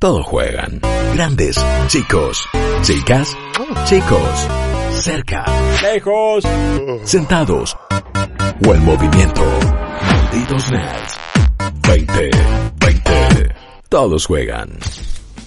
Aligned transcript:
Todos 0.00 0.24
juegan. 0.26 0.80
Grandes, 1.14 1.56
chicos, 1.88 2.48
chicas, 2.82 3.36
chicos, 3.86 4.48
cerca, 4.92 5.44
Lejos. 5.82 6.44
sentados 7.02 7.76
o 8.64 8.74
en 8.74 8.84
movimiento. 8.84 9.42
Malditos 10.00 10.70
nerds. 10.70 11.16
20, 11.82 12.30
20. 12.78 13.54
Todos 13.88 14.24
juegan. 14.26 14.68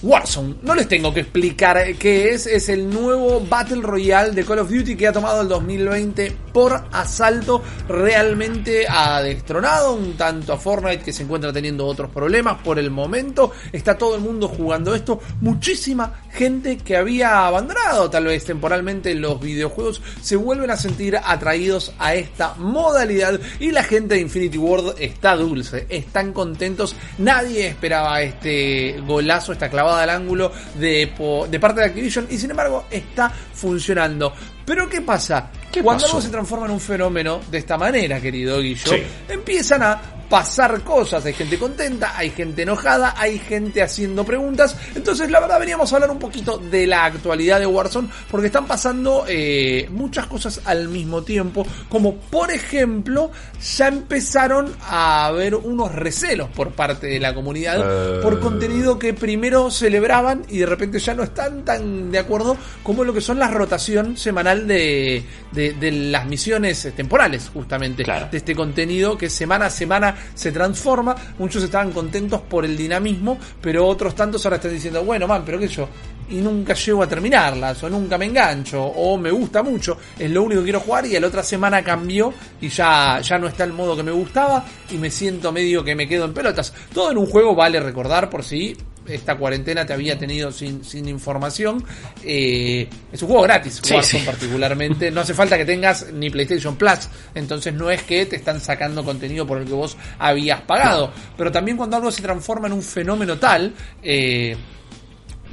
Warzone, 0.02 0.56
no 0.62 0.74
les 0.74 0.88
tengo 0.88 1.14
que 1.14 1.20
explicar 1.20 1.80
qué 1.96 2.30
es, 2.30 2.48
es 2.48 2.68
el 2.68 2.90
nuevo 2.90 3.40
Battle 3.48 3.82
Royale 3.82 4.32
de 4.32 4.44
Call 4.44 4.58
of 4.58 4.70
Duty 4.70 4.96
que 4.96 5.06
ha 5.06 5.12
tomado 5.12 5.42
el 5.42 5.48
2020 5.48 6.36
por 6.52 6.84
asalto, 6.90 7.62
realmente 7.88 8.84
ha 8.88 9.22
destronado 9.22 9.94
un 9.94 10.16
tanto 10.16 10.52
a 10.52 10.58
Fortnite 10.58 11.04
que 11.04 11.12
se 11.12 11.22
encuentra 11.22 11.52
teniendo 11.52 11.86
otros 11.86 12.10
problemas 12.10 12.60
por 12.62 12.80
el 12.80 12.90
momento, 12.90 13.52
está 13.72 13.96
todo 13.96 14.16
el 14.16 14.20
mundo 14.20 14.48
jugando 14.48 14.92
esto, 14.94 15.20
muchísima 15.40 16.22
gente 16.32 16.78
que 16.78 16.96
había 16.96 17.46
abandonado 17.46 18.10
tal 18.10 18.24
vez 18.24 18.44
temporalmente 18.44 19.14
los 19.14 19.40
videojuegos 19.40 20.02
se 20.20 20.36
vuelven 20.36 20.70
a 20.70 20.76
sentir 20.76 21.16
atraídos 21.16 21.92
a 21.98 22.14
esta 22.14 22.54
modalidad 22.54 23.38
y 23.60 23.70
la 23.70 23.84
gente 23.84 24.14
de 24.14 24.20
Infinity 24.20 24.58
World 24.58 24.96
está 24.98 25.36
dulce, 25.36 25.86
están 25.88 26.32
contentos, 26.32 26.96
nadie 27.18 27.68
esperaba 27.68 28.20
este 28.20 29.00
golazo, 29.06 29.52
esta 29.52 29.70
clavada 29.70 29.91
al 29.96 30.10
ángulo 30.10 30.52
de, 30.74 31.12
de 31.50 31.60
parte 31.60 31.80
de 31.80 31.86
Activision 31.86 32.26
y 32.30 32.38
sin 32.38 32.50
embargo 32.50 32.84
está 32.90 33.28
funcionando. 33.30 34.32
Pero 34.64 34.88
¿qué 34.88 35.00
pasa? 35.00 35.50
Cuando 35.82 36.04
pasó? 36.04 36.06
algo 36.16 36.20
se 36.20 36.28
transforma 36.28 36.66
en 36.66 36.72
un 36.72 36.80
fenómeno 36.80 37.40
de 37.50 37.58
esta 37.58 37.76
manera, 37.78 38.20
querido 38.20 38.60
Guillo, 38.60 38.92
Sí. 38.92 39.02
empiezan 39.28 39.82
a 39.82 40.00
pasar 40.32 40.80
cosas. 40.82 41.26
Hay 41.26 41.34
gente 41.34 41.58
contenta, 41.58 42.16
hay 42.16 42.30
gente 42.30 42.62
enojada, 42.62 43.12
hay 43.18 43.38
gente 43.38 43.82
haciendo 43.82 44.24
preguntas. 44.24 44.74
Entonces, 44.94 45.30
la 45.30 45.40
verdad, 45.40 45.60
veníamos 45.60 45.92
a 45.92 45.96
hablar 45.96 46.10
un 46.10 46.18
poquito 46.18 46.56
de 46.56 46.86
la 46.86 47.04
actualidad 47.04 47.60
de 47.60 47.66
Warzone, 47.66 48.08
porque 48.30 48.46
están 48.46 48.66
pasando 48.66 49.26
eh, 49.28 49.86
muchas 49.90 50.26
cosas 50.28 50.62
al 50.64 50.88
mismo 50.88 51.20
tiempo. 51.22 51.66
Como 51.90 52.16
por 52.16 52.50
ejemplo, 52.50 53.30
ya 53.76 53.88
empezaron 53.88 54.74
a 54.80 55.26
haber 55.26 55.54
unos 55.54 55.92
recelos 55.94 56.48
por 56.48 56.70
parte 56.72 57.08
de 57.08 57.20
la 57.20 57.34
comunidad 57.34 58.22
por 58.22 58.40
contenido 58.40 58.98
que 58.98 59.12
primero 59.12 59.70
celebraban 59.70 60.46
y 60.48 60.58
de 60.60 60.66
repente 60.66 60.98
ya 60.98 61.12
no 61.12 61.24
están 61.24 61.62
tan 61.62 62.10
de 62.10 62.18
acuerdo 62.18 62.56
como 62.82 63.04
lo 63.04 63.12
que 63.12 63.20
son 63.20 63.38
la 63.38 63.48
rotación 63.48 64.16
semanal 64.16 64.66
de, 64.66 65.24
de, 65.52 65.74
de 65.74 65.92
las 65.92 66.24
misiones 66.26 66.82
eh, 66.86 66.92
temporales, 66.92 67.50
justamente, 67.52 68.02
Claro. 68.02 68.28
de 68.30 68.38
este 68.38 68.54
contenido 68.56 69.18
que 69.18 69.28
semana 69.28 69.66
a 69.66 69.70
semana 69.70 70.16
se 70.34 70.52
transforma. 70.52 71.14
Muchos 71.38 71.62
estaban 71.62 71.92
contentos 71.92 72.40
por 72.42 72.64
el 72.64 72.76
dinamismo, 72.76 73.38
pero 73.60 73.86
otros 73.86 74.14
tantos 74.14 74.44
ahora 74.44 74.56
están 74.56 74.72
diciendo, 74.72 75.04
bueno, 75.04 75.26
man, 75.26 75.42
pero 75.44 75.58
qué 75.58 75.68
yo, 75.68 75.88
y 76.30 76.36
nunca 76.36 76.74
llego 76.74 77.02
a 77.02 77.06
terminarlas, 77.06 77.82
o 77.82 77.90
nunca 77.90 78.16
me 78.16 78.26
engancho, 78.26 78.82
o 78.82 79.18
me 79.18 79.30
gusta 79.30 79.62
mucho, 79.62 79.98
es 80.18 80.30
lo 80.30 80.42
único 80.42 80.60
que 80.60 80.66
quiero 80.66 80.80
jugar, 80.80 81.06
y 81.06 81.18
la 81.18 81.26
otra 81.26 81.42
semana 81.42 81.82
cambió 81.82 82.32
y 82.60 82.68
ya, 82.68 83.20
ya 83.20 83.38
no 83.38 83.46
está 83.46 83.64
el 83.64 83.72
modo 83.72 83.96
que 83.96 84.02
me 84.02 84.12
gustaba, 84.12 84.64
y 84.90 84.96
me 84.96 85.10
siento 85.10 85.52
medio 85.52 85.84
que 85.84 85.94
me 85.94 86.08
quedo 86.08 86.24
en 86.24 86.34
pelotas. 86.34 86.72
Todo 86.92 87.10
en 87.10 87.18
un 87.18 87.26
juego 87.26 87.54
vale 87.54 87.80
recordar 87.80 88.30
por 88.30 88.44
si 88.44 88.76
esta 89.06 89.36
cuarentena 89.36 89.84
te 89.84 89.92
había 89.92 90.18
tenido 90.18 90.52
sin, 90.52 90.84
sin 90.84 91.08
información. 91.08 91.84
Eh, 92.24 92.88
es 93.12 93.22
un 93.22 93.28
juego 93.28 93.42
gratis, 93.42 93.80
Sí, 93.82 93.94
Warzone 93.94 94.20
sí. 94.20 94.26
particularmente. 94.26 95.10
No 95.10 95.20
hace 95.22 95.34
falta 95.34 95.56
que 95.58 95.64
tengas 95.64 96.12
ni 96.12 96.30
PlayStation 96.30 96.76
Plus. 96.76 97.08
Entonces 97.34 97.74
no 97.74 97.90
es 97.90 98.02
que 98.02 98.26
te 98.26 98.36
están 98.36 98.60
sacando 98.60 99.04
contenido 99.04 99.46
por 99.46 99.58
el 99.58 99.66
que 99.66 99.72
vos 99.72 99.96
habías 100.18 100.60
pagado. 100.62 101.12
Pero 101.36 101.50
también 101.50 101.76
cuando 101.76 101.96
algo 101.96 102.10
se 102.10 102.22
transforma 102.22 102.66
en 102.66 102.74
un 102.74 102.82
fenómeno 102.82 103.38
tal, 103.38 103.74
eh, 104.02 104.56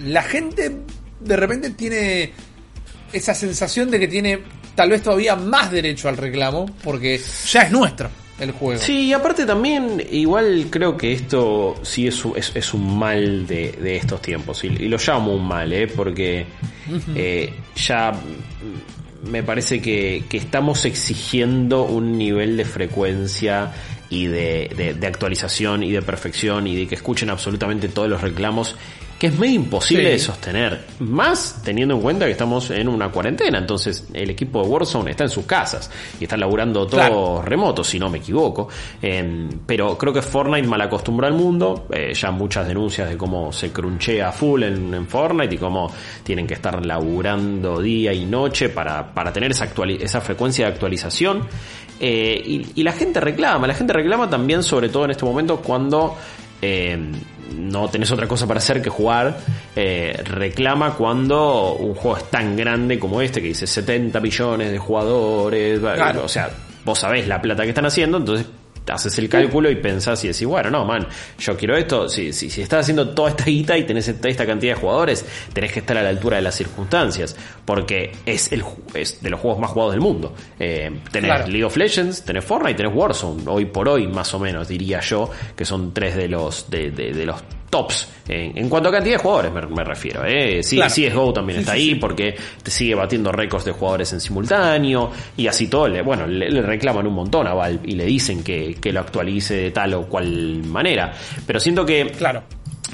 la 0.05 0.23
gente 0.23 0.77
de 1.19 1.35
repente 1.35 1.71
tiene 1.71 2.31
esa 3.11 3.33
sensación 3.33 3.89
de 3.91 3.99
que 3.99 4.07
tiene 4.07 4.39
tal 4.75 4.89
vez 4.91 5.01
todavía 5.01 5.35
más 5.35 5.71
derecho 5.71 6.07
al 6.07 6.15
reclamo 6.15 6.65
porque 6.83 7.19
ya 7.47 7.63
es 7.63 7.71
nuestro 7.71 8.09
el 8.39 8.51
juego. 8.51 8.79
Sí, 8.81 9.07
y 9.07 9.13
aparte 9.13 9.45
también, 9.45 10.03
igual 10.11 10.67
creo 10.69 10.95
que 10.97 11.13
esto 11.13 11.75
sí 11.83 12.07
es, 12.07 12.23
un- 12.25 12.37
es, 12.37 12.51
es 12.55 12.73
un 12.73 12.97
mal 12.97 13.45
de, 13.47 13.71
de 13.73 13.95
estos 13.97 14.21
tiempos. 14.21 14.63
Y, 14.63 14.67
y 14.67 14.87
lo 14.87 14.97
llamo 14.97 15.33
un 15.33 15.47
mal, 15.47 15.71
¿eh? 15.73 15.87
Porque 15.87 16.45
eh, 17.15 17.53
ya 17.75 18.13
me 19.23 19.43
parece 19.43 19.81
que, 19.81 20.23
que 20.29 20.37
estamos 20.37 20.85
exigiendo 20.85 21.83
un 21.83 22.17
nivel 22.17 22.55
de 22.57 22.65
frecuencia 22.65 23.71
y 24.09 24.25
de, 24.27 24.71
de- 24.75 24.93
de 24.93 25.07
actualización 25.07 25.83
y 25.83 25.91
de 25.91 26.01
perfección 26.01 26.65
y 26.67 26.75
de 26.75 26.87
que 26.87 26.95
escuchen 26.95 27.29
absolutamente 27.29 27.89
todos 27.89 28.09
los 28.09 28.21
reclamos 28.21 28.75
que 29.19 29.27
es 29.27 29.37
medio 29.37 29.55
imposible 29.55 30.05
Sí. 30.05 30.11
de 30.11 30.19
sostener. 30.19 30.85
Más 30.99 31.61
teniendo 31.63 31.93
en 31.95 32.01
cuenta 32.01 32.25
que 32.25 32.31
estamos 32.31 32.71
en 32.71 32.87
una 32.87 33.11
cuarentena. 33.11 33.57
Entonces 33.57 34.07
el 34.13 34.29
equipo 34.29 34.63
de 34.63 34.69
Warzone 34.69 35.11
está 35.11 35.25
en 35.25 35.29
sus 35.29 35.45
casas 35.45 35.91
y 36.19 36.23
está 36.23 36.37
laburando 36.37 36.87
todo 36.87 36.99
Claro. 37.01 37.41
remoto, 37.43 37.83
si 37.83 37.99
no 37.99 38.09
me 38.09 38.19
equivoco. 38.19 38.69
Eh, 39.01 39.49
pero 39.65 39.97
creo 39.97 40.13
que 40.13 40.21
Fortnite 40.21 40.65
mal 40.67 40.79
acostumbró 40.81 41.27
al 41.27 41.33
mundo. 41.33 41.85
Eh, 41.91 42.13
ya 42.13 42.31
muchas 42.31 42.65
denuncias 42.65 43.09
de 43.09 43.17
cómo 43.17 43.51
se 43.51 43.71
crunchea 43.73 44.31
full 44.31 44.63
en, 44.63 44.93
en 44.93 45.05
Fortnite 45.05 45.53
y 45.53 45.57
cómo 45.57 45.91
tienen 46.23 46.47
que 46.47 46.53
estar 46.53 46.85
laburando 46.85 47.81
día 47.81 48.13
y 48.13 48.25
noche 48.25 48.69
para, 48.69 49.13
para 49.13 49.33
tener 49.33 49.51
esa, 49.51 49.67
esa 49.99 50.21
frecuencia 50.21 50.65
de 50.67 50.71
actualización. 50.71 51.45
Eh, 51.99 52.41
y, 52.45 52.65
y 52.75 52.83
la 52.83 52.93
gente 52.93 53.19
reclama, 53.19 53.67
la 53.67 53.73
gente 53.73 53.91
reclama 53.91 54.29
también, 54.29 54.63
sobre 54.63 54.87
todo 54.87 55.03
en 55.03 55.11
este 55.11 55.25
momento, 55.25 55.57
cuando 55.57 56.15
eh, 56.61 56.97
no 57.55 57.89
tenés 57.89 58.11
otra 58.11 58.27
cosa 58.27 58.47
para 58.47 58.59
hacer 58.59 58.81
que 58.81 58.89
jugar. 58.89 59.37
Eh, 59.75 60.19
reclama 60.23 60.95
cuando 60.95 61.73
un 61.73 61.95
juego 61.95 62.17
es 62.17 62.29
tan 62.29 62.55
grande 62.55 62.99
como 62.99 63.21
este, 63.21 63.41
que 63.41 63.49
dice 63.49 63.67
70 63.67 64.19
millones 64.19 64.71
de 64.71 64.77
jugadores. 64.77 65.79
Claro. 65.79 66.25
O 66.25 66.27
sea, 66.27 66.49
vos 66.85 66.99
sabés 66.99 67.27
la 67.27 67.41
plata 67.41 67.63
que 67.63 67.69
están 67.69 67.85
haciendo, 67.85 68.17
entonces 68.17 68.45
haces 68.89 69.17
el 69.19 69.29
cálculo 69.29 69.69
y 69.69 69.75
pensás 69.75 70.23
y 70.23 70.27
decís, 70.27 70.45
bueno, 70.45 70.69
no, 70.69 70.85
man, 70.85 71.07
yo 71.37 71.55
quiero 71.57 71.75
esto. 71.77 72.07
Si, 72.09 72.33
si, 72.33 72.49
si 72.49 72.61
estás 72.61 72.81
haciendo 72.81 73.09
toda 73.09 73.29
esta 73.29 73.45
guita 73.45 73.77
y 73.77 73.83
tenés 73.85 74.07
esta, 74.07 74.27
esta 74.29 74.45
cantidad 74.45 74.75
de 74.75 74.81
jugadores, 74.81 75.25
tenés 75.53 75.71
que 75.71 75.79
estar 75.79 75.97
a 75.97 76.03
la 76.03 76.09
altura 76.09 76.37
de 76.37 76.43
las 76.43 76.55
circunstancias. 76.55 77.35
Porque 77.65 78.11
es, 78.25 78.51
el, 78.51 78.63
es 78.93 79.21
de 79.21 79.29
los 79.29 79.39
juegos 79.39 79.59
más 79.59 79.71
jugados 79.71 79.93
del 79.93 80.01
mundo. 80.01 80.33
Eh, 80.59 80.89
tenés 81.11 81.29
Claro. 81.29 81.47
League 81.47 81.63
of 81.65 81.77
Legends, 81.77 82.23
tenés 82.23 82.43
Fortnite, 82.43 82.75
tenés 82.75 82.93
Warzone. 82.95 83.43
Hoy 83.47 83.65
por 83.65 83.87
hoy, 83.87 84.07
más 84.07 84.33
o 84.33 84.39
menos, 84.39 84.67
diría 84.67 84.99
yo, 85.01 85.29
que 85.55 85.65
son 85.65 85.93
tres 85.93 86.15
de 86.15 86.27
los, 86.27 86.69
de, 86.69 86.91
de- 86.91 87.13
de 87.13 87.25
los 87.25 87.41
tops 87.69 88.07
en, 88.27 88.57
en 88.57 88.69
cuanto 88.69 88.89
a 88.89 88.91
cantidad 88.91 89.15
de 89.17 89.21
jugadores 89.21 89.51
me, 89.53 89.61
me 89.67 89.83
refiero 89.83 90.23
eh. 90.25 90.61
sí, 90.63 90.75
Claro. 90.77 90.91
CSGO 90.93 91.33
también 91.33 91.59
está 91.59 91.73
ahí 91.73 91.95
porque 91.95 92.35
te 92.63 92.71
sigue 92.71 92.95
batiendo 92.95 93.31
récords 93.31 93.65
de 93.65 93.71
jugadores 93.71 94.11
en 94.13 94.21
simultáneo 94.21 95.11
y 95.37 95.47
así 95.47 95.67
todo 95.67 95.87
le, 95.87 96.01
bueno 96.01 96.25
le, 96.27 96.49
le 96.49 96.61
reclaman 96.61 97.05
un 97.07 97.13
montón 97.13 97.47
a 97.47 97.53
Valve 97.53 97.81
y 97.85 97.91
le 97.95 98.05
dicen 98.05 98.43
que, 98.43 98.75
que 98.81 98.91
lo 98.91 98.99
actualice 99.01 99.55
de 99.55 99.71
tal 99.71 99.93
o 99.93 100.07
cual 100.07 100.63
manera 100.63 101.13
pero 101.45 101.59
siento 101.59 101.85
que 101.85 102.07
Claro. 102.17 102.43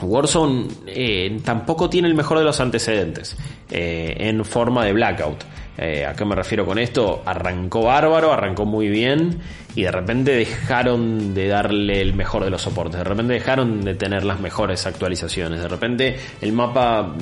Warzone 0.01 0.67
eh, 0.87 1.39
tampoco 1.43 1.89
tiene 1.89 2.07
el 2.07 2.15
mejor 2.15 2.37
de 2.39 2.43
los 2.43 2.59
antecedentes 2.59 3.35
eh, 3.71 4.13
en 4.19 4.43
forma 4.43 4.83
de 4.85 4.91
blackout. 4.93 5.43
Eh, 5.77 6.05
¿A 6.05 6.13
qué 6.13 6.25
me 6.25 6.35
refiero 6.35 6.65
con 6.65 6.77
esto? 6.79 7.21
Arrancó 7.25 7.83
bárbaro, 7.83 8.31
arrancó 8.33 8.65
muy 8.65 8.89
bien 8.89 9.39
y 9.75 9.83
de 9.83 9.91
repente 9.91 10.31
dejaron 10.31 11.33
de 11.33 11.47
darle 11.47 12.01
el 12.01 12.13
mejor 12.13 12.43
de 12.43 12.49
los 12.49 12.61
soportes, 12.61 12.97
de 12.97 13.03
repente 13.03 13.33
dejaron 13.33 13.81
de 13.83 13.95
tener 13.95 14.23
las 14.23 14.39
mejores 14.39 14.85
actualizaciones, 14.85 15.61
de 15.61 15.67
repente 15.67 16.17
el 16.41 16.51
mapa 16.53 17.13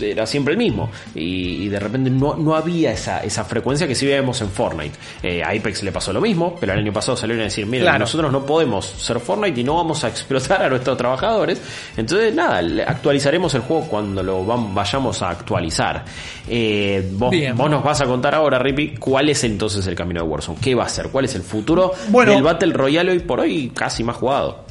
era 0.00 0.26
siempre 0.26 0.52
el 0.52 0.58
mismo 0.58 0.90
y, 1.14 1.64
y 1.64 1.68
de 1.68 1.78
repente 1.80 2.10
no, 2.10 2.34
no 2.36 2.54
había 2.54 2.92
esa, 2.92 3.20
esa 3.24 3.44
frecuencia 3.44 3.86
que 3.86 3.94
sí 3.94 4.06
vemos 4.06 4.40
en 4.42 4.50
Fortnite. 4.50 4.96
Eh, 5.22 5.42
a 5.42 5.48
Apex 5.50 5.82
le 5.82 5.92
pasó 5.92 6.12
lo 6.12 6.20
mismo, 6.20 6.56
pero 6.60 6.72
el 6.72 6.78
año 6.80 6.92
pasado 6.92 7.16
salieron 7.16 7.40
a 7.42 7.44
decir, 7.44 7.66
mira, 7.66 7.84
Claro. 7.84 8.00
nosotros 8.00 8.30
no 8.32 8.44
podemos 8.46 8.84
ser 8.86 9.18
Fortnite 9.20 9.60
y 9.60 9.64
no 9.64 9.76
vamos 9.76 10.04
a 10.04 10.08
explotar 10.08 10.62
a 10.62 10.68
nuestros 10.68 10.96
trabajadores. 10.96 11.60
Entonces, 11.96 12.34
nada, 12.34 12.58
actualizaremos 12.86 13.54
el 13.54 13.62
juego 13.62 13.86
cuando 13.88 14.22
lo 14.22 14.44
vayamos 14.44 15.22
a 15.22 15.30
actualizar. 15.30 16.04
Eh, 16.48 17.08
vos, 17.12 17.34
vos 17.54 17.70
nos 17.70 17.82
vas 17.82 18.00
a 18.00 18.04
contar 18.06 18.34
ahora, 18.34 18.58
Rippy, 18.58 18.96
cuál 18.96 19.28
es 19.28 19.42
entonces 19.44 19.86
el 19.86 19.94
camino 19.94 20.22
de 20.22 20.28
Warzone. 20.28 20.58
¿Qué 20.60 20.74
va 20.74 20.84
a 20.84 20.88
ser? 20.88 21.08
¿Cuál 21.08 21.24
es 21.24 21.34
el 21.34 21.42
futuro 21.42 21.92
Bueno. 22.08 22.32
del 22.32 22.42
Battle 22.42 22.72
Royale 22.72 23.12
hoy 23.12 23.20
por 23.20 23.40
hoy 23.40 23.70
casi 23.74 24.04
más 24.04 24.16
jugado? 24.16 24.64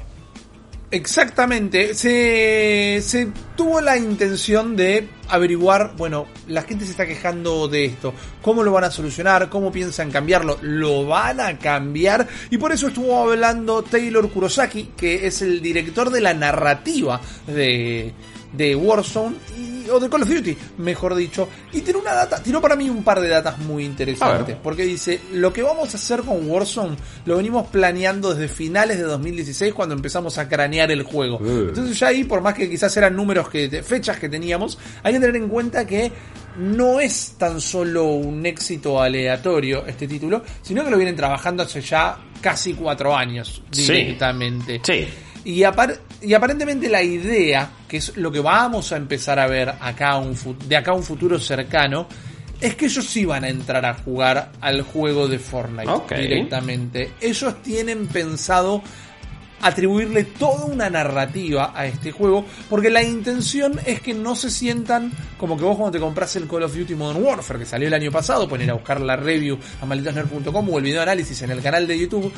Exactamente, 0.94 1.94
se, 1.94 3.00
se 3.01 3.30
tuvo 3.56 3.80
la 3.80 3.95
intención 3.95 4.75
de 4.75 5.07
averiguar, 5.30 5.94
bueno, 5.95 6.28
la 6.50 6.63
gente 6.63 6.83
se 6.83 6.92
está 6.92 7.06
quejando 7.06 7.69
de 7.69 7.86
esto, 7.86 8.13
cómo 8.42 8.62
lo 8.62 8.74
van 8.74 8.83
a 8.83 8.92
solucionar, 8.92 9.48
cómo 9.48 9.72
piensan 9.72 10.12
cambiarlo, 10.12 10.57
lo 10.62 11.06
van 11.06 11.39
a 11.39 11.57
cambiar 11.57 12.28
y 12.50 12.57
por 12.57 12.74
eso 12.74 12.89
estuvo 12.89 13.18
hablando 13.18 13.84
Taylor 13.84 14.30
Kurosaki, 14.30 14.89
que 14.98 15.25
es 15.27 15.42
el 15.42 15.62
director 15.62 16.10
de 16.10 16.19
la 16.19 16.34
narrativa 16.34 17.22
de, 17.48 18.13
de 18.53 18.75
Warzone 18.75 19.36
y, 19.57 19.89
o 19.89 20.00
de 20.00 20.09
Call 20.09 20.24
of 20.24 20.30
Duty, 20.30 20.57
mejor 20.80 21.15
dicho, 21.15 21.48
y 21.71 21.81
tiene 21.81 22.00
una 22.00 22.13
data, 22.13 22.42
tiró 22.44 22.59
para 22.62 22.75
mí 22.75 22.89
un 22.89 23.03
par 23.03 23.19
de 23.21 23.27
datas 23.30 23.57
muy 23.59 23.86
interesantes, 23.86 24.56
porque 24.62 24.83
dice, 24.83 25.19
lo 25.33 25.53
que 25.53 25.62
vamos 25.63 25.94
a 25.94 25.98
hacer 25.98 26.21
con 26.21 26.50
Warzone 26.50 26.95
lo 27.25 27.38
venimos 27.38 27.68
planeando 27.68 28.33
desde 28.33 28.48
finales 28.53 28.98
de 28.98 29.03
2016 29.03 29.74
cuando 29.74 29.95
empezamos 29.95 30.38
a 30.38 30.50
cranear 30.50 30.92
el 30.92 31.03
juego. 31.03 31.38
Uh. 31.38 31.69
Entonces 31.69 31.98
ya 31.98 32.07
ahí, 32.07 32.24
por 32.24 32.42
más 32.42 32.53
que 32.53 32.69
quizás 32.69 32.95
eran 32.98 33.15
números 33.15 33.50
que 33.50 33.81
fechas 33.83 34.19
que 34.19 34.27
teníamos, 34.30 34.77
hay 35.03 35.13
que 35.13 35.19
tener 35.19 35.36
en 35.36 35.48
cuenta 35.48 35.86
que 35.88 36.12
no 36.57 37.00
es 37.00 37.36
tan 37.38 37.62
solo 37.62 38.06
un 38.06 38.45
éxito 38.45 39.01
aleatorio 39.01 39.86
este 39.88 40.07
título, 40.07 40.44
sino 40.62 40.83
que 40.83 40.92
lo 40.92 40.98
vienen 40.98 41.15
trabajando 41.15 41.63
hace 41.63 41.80
ya 41.81 42.18
casi 42.42 42.74
cuatro 42.74 43.15
años 43.15 43.62
directamente. 43.71 44.81
Sí. 44.83 45.07
Y, 45.44 45.63
apar- 45.63 45.98
y 46.22 46.34
aparentemente 46.34 46.90
la 46.90 47.02
idea, 47.02 47.70
que 47.88 47.98
es 47.98 48.16
lo 48.18 48.32
que 48.32 48.40
vamos 48.40 48.92
a 48.92 48.98
empezar 48.98 49.40
a 49.40 49.48
ver 49.48 49.70
acá 49.80 50.18
un 50.18 50.38
de 50.68 50.76
acá 50.76 50.92
a 50.92 50.96
un 50.96 51.04
futuro 51.04 51.40
cercano, 51.40 52.08
es 52.60 52.76
que 52.76 52.86
ellos 52.86 53.06
sí 53.06 53.26
van 53.26 53.44
a 53.44 53.50
entrar 53.50 53.86
a 53.86 53.96
jugar 53.96 54.52
al 54.62 54.84
juego 54.84 55.28
de 55.28 55.40
Fortnite 55.40 56.16
directamente. 56.16 57.14
Ellos 57.20 57.62
tienen 57.64 58.08
pensado 58.08 58.84
atribuirle 59.62 60.24
toda 60.24 60.66
una 60.66 60.90
narrativa 60.90 61.72
a 61.76 61.86
este 61.86 62.12
juego, 62.12 62.46
porque 62.70 62.90
la 62.90 63.04
intención 63.04 63.80
es 63.86 64.02
que 64.02 64.14
no 64.14 64.36
se 64.36 64.50
sientan 64.50 65.12
como 65.38 65.58
que 65.58 65.64
vos 65.64 65.78
cuando 65.78 65.92
te 65.92 66.00
compras 66.00 66.36
el 66.36 66.48
Call 66.48 66.64
of 66.64 66.76
Duty 66.76 66.96
Modern 66.96 67.24
Warfare, 67.24 67.60
que 67.60 67.66
salió 67.66 67.88
el 67.88 67.94
año 67.94 68.12
pasado, 68.12 68.48
pueden 68.48 68.66
ir 68.66 68.72
a 68.72 68.76
buscar 68.76 69.00
la 69.02 69.16
review 69.16 69.58
a 69.82 69.86
malditosnerd.com 69.86 70.70
o 70.70 70.78
el 70.78 70.84
video 70.84 71.02
análisis 71.02 71.42
en 71.44 71.52
el 71.52 71.62
canal 71.62 71.88
de 71.88 72.00
YouTube, 72.00 72.32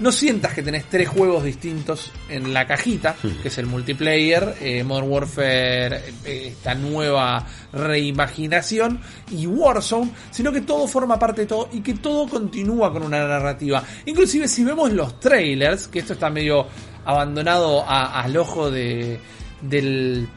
no 0.00 0.12
sientas 0.12 0.54
que 0.54 0.62
tenés 0.62 0.84
tres 0.84 1.08
juegos 1.08 1.42
distintos 1.44 2.12
en 2.28 2.52
la 2.54 2.66
cajita, 2.66 3.16
que 3.42 3.48
es 3.48 3.58
el 3.58 3.66
multiplayer, 3.66 4.54
eh, 4.60 4.84
Modern 4.84 5.10
Warfare, 5.10 5.96
eh, 6.24 6.48
esta 6.52 6.74
nueva 6.74 7.44
reimaginación, 7.72 9.00
y 9.30 9.46
Warzone, 9.46 10.10
sino 10.30 10.52
que 10.52 10.60
todo 10.60 10.86
forma 10.86 11.18
parte 11.18 11.42
de 11.42 11.46
todo 11.48 11.68
y 11.72 11.80
que 11.80 11.94
todo 11.94 12.28
continúa 12.28 12.92
con 12.92 13.02
una 13.02 13.26
narrativa. 13.26 13.82
Inclusive 14.06 14.48
si 14.48 14.64
vemos 14.64 14.92
los 14.92 15.18
trailers, 15.20 15.88
que 15.88 15.98
esto 16.00 16.12
está 16.14 16.30
medio 16.30 16.66
abandonado 17.04 17.82
a- 17.84 18.20
al 18.22 18.36
ojo 18.36 18.70
de, 18.70 19.18
del 19.62 20.28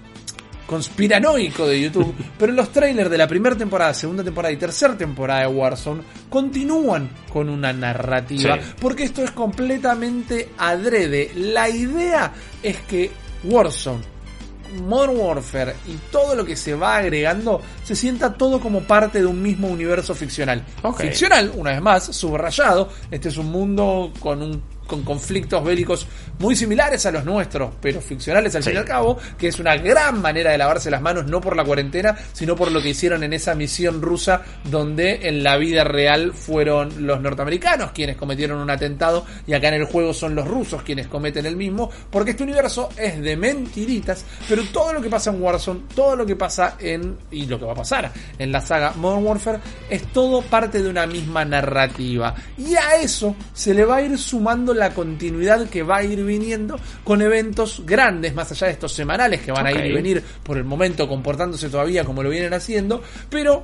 conspiranoico 0.71 1.67
de 1.67 1.81
YouTube, 1.81 2.15
pero 2.39 2.53
los 2.53 2.71
trailers 2.71 3.09
de 3.09 3.17
la 3.17 3.27
primera 3.27 3.57
temporada, 3.57 3.93
segunda 3.93 4.23
temporada 4.23 4.53
y 4.53 4.57
tercera 4.57 4.97
temporada 4.97 5.41
de 5.41 5.47
Warzone 5.47 6.01
continúan 6.29 7.09
con 7.31 7.49
una 7.49 7.73
narrativa, 7.73 8.55
Sí. 8.55 8.61
porque 8.79 9.03
esto 9.03 9.21
es 9.21 9.31
completamente 9.31 10.47
adrede. 10.57 11.31
La 11.35 11.67
idea 11.67 12.31
es 12.63 12.77
que 12.83 13.11
Warzone 13.43 14.01
Modern 14.87 15.17
Warfare 15.17 15.75
y 15.89 15.97
todo 16.09 16.35
lo 16.35 16.45
que 16.45 16.55
se 16.55 16.73
va 16.73 16.95
agregando 16.95 17.61
se 17.83 17.93
sienta 17.93 18.33
todo 18.33 18.61
como 18.61 18.79
parte 18.83 19.19
de 19.19 19.25
un 19.25 19.41
mismo 19.41 19.67
universo 19.67 20.15
ficcional. 20.15 20.63
Ficcional, 20.97 21.51
una 21.53 21.71
vez 21.71 21.81
más, 21.81 22.05
subrayado. 22.15 22.87
Este 23.11 23.27
es 23.27 23.35
un 23.35 23.51
mundo 23.51 24.13
con 24.21 24.41
un 24.41 24.61
con 24.91 25.03
conflictos 25.03 25.63
bélicos 25.63 26.05
muy 26.37 26.53
similares 26.53 27.05
a 27.05 27.11
los 27.11 27.23
nuestros, 27.23 27.71
pero 27.81 28.01
ficcionales 28.01 28.53
al 28.55 28.61
Sí. 28.61 28.69
fin 28.71 28.75
y 28.75 28.79
al 28.79 28.85
cabo, 28.85 29.17
que 29.37 29.47
es 29.47 29.57
una 29.57 29.77
gran 29.77 30.21
manera 30.21 30.51
de 30.51 30.57
lavarse 30.57 30.91
las 30.91 31.01
manos, 31.01 31.27
no 31.27 31.39
por 31.39 31.55
la 31.55 31.63
cuarentena, 31.63 32.13
sino 32.33 32.57
por 32.57 32.71
lo 32.73 32.81
que 32.81 32.89
hicieron 32.89 33.23
en 33.23 33.31
esa 33.31 33.55
misión 33.55 34.01
rusa, 34.01 34.41
donde 34.65 35.29
en 35.29 35.43
la 35.43 35.55
vida 35.55 35.85
real 35.85 36.33
fueron 36.33 37.07
los 37.07 37.21
norteamericanos 37.21 37.91
quienes 37.91 38.17
cometieron 38.17 38.59
un 38.59 38.69
atentado, 38.69 39.25
y 39.47 39.53
acá 39.53 39.69
en 39.69 39.75
el 39.75 39.85
juego 39.85 40.13
son 40.13 40.35
los 40.35 40.45
rusos 40.45 40.83
quienes 40.83 41.07
cometen 41.07 41.45
el 41.45 41.55
mismo, 41.55 41.89
porque 42.09 42.31
este 42.31 42.43
universo 42.43 42.89
es 42.97 43.21
de 43.21 43.37
mentiritas, 43.37 44.25
pero 44.49 44.63
todo 44.73 44.91
lo 44.91 45.01
que 45.01 45.09
pasa 45.09 45.29
en 45.31 45.41
Warzone, 45.41 45.81
todo 45.95 46.17
lo 46.17 46.25
que 46.25 46.35
pasa 46.35 46.75
en, 46.79 47.17
y 47.31 47.45
lo 47.45 47.57
que 47.57 47.63
va 47.65 47.71
a 47.71 47.75
pasar 47.75 48.11
en 48.37 48.51
la 48.51 48.59
saga 48.59 48.91
Modern 48.97 49.25
Warfare, 49.25 49.59
es 49.89 50.03
todo 50.11 50.41
parte 50.41 50.83
de 50.83 50.89
una 50.89 51.07
misma 51.07 51.45
narrativa. 51.45 52.35
Y 52.57 52.75
a 52.75 52.95
eso 53.01 53.35
se 53.53 53.73
le 53.73 53.85
va 53.85 53.97
a 53.97 54.01
ir 54.01 54.17
sumando 54.17 54.73
la 54.73 54.80
continuidad 54.89 55.69
que 55.69 55.83
va 55.83 55.97
a 55.97 56.03
ir 56.03 56.23
viniendo 56.25 56.79
con 57.03 57.21
eventos 57.21 57.83
grandes, 57.85 58.33
más 58.33 58.51
allá 58.51 58.67
de 58.67 58.73
estos 58.73 58.91
semanales 58.93 59.41
que 59.41 59.51
van 59.51 59.67
a 59.67 59.71
ir 59.71 59.85
y 59.85 59.93
venir 59.93 60.23
por 60.43 60.57
el 60.57 60.63
momento 60.63 61.07
comportándose 61.07 61.69
todavía 61.69 62.03
como 62.03 62.23
lo 62.23 62.29
vienen 62.29 62.53
haciendo, 62.53 63.01
pero 63.29 63.63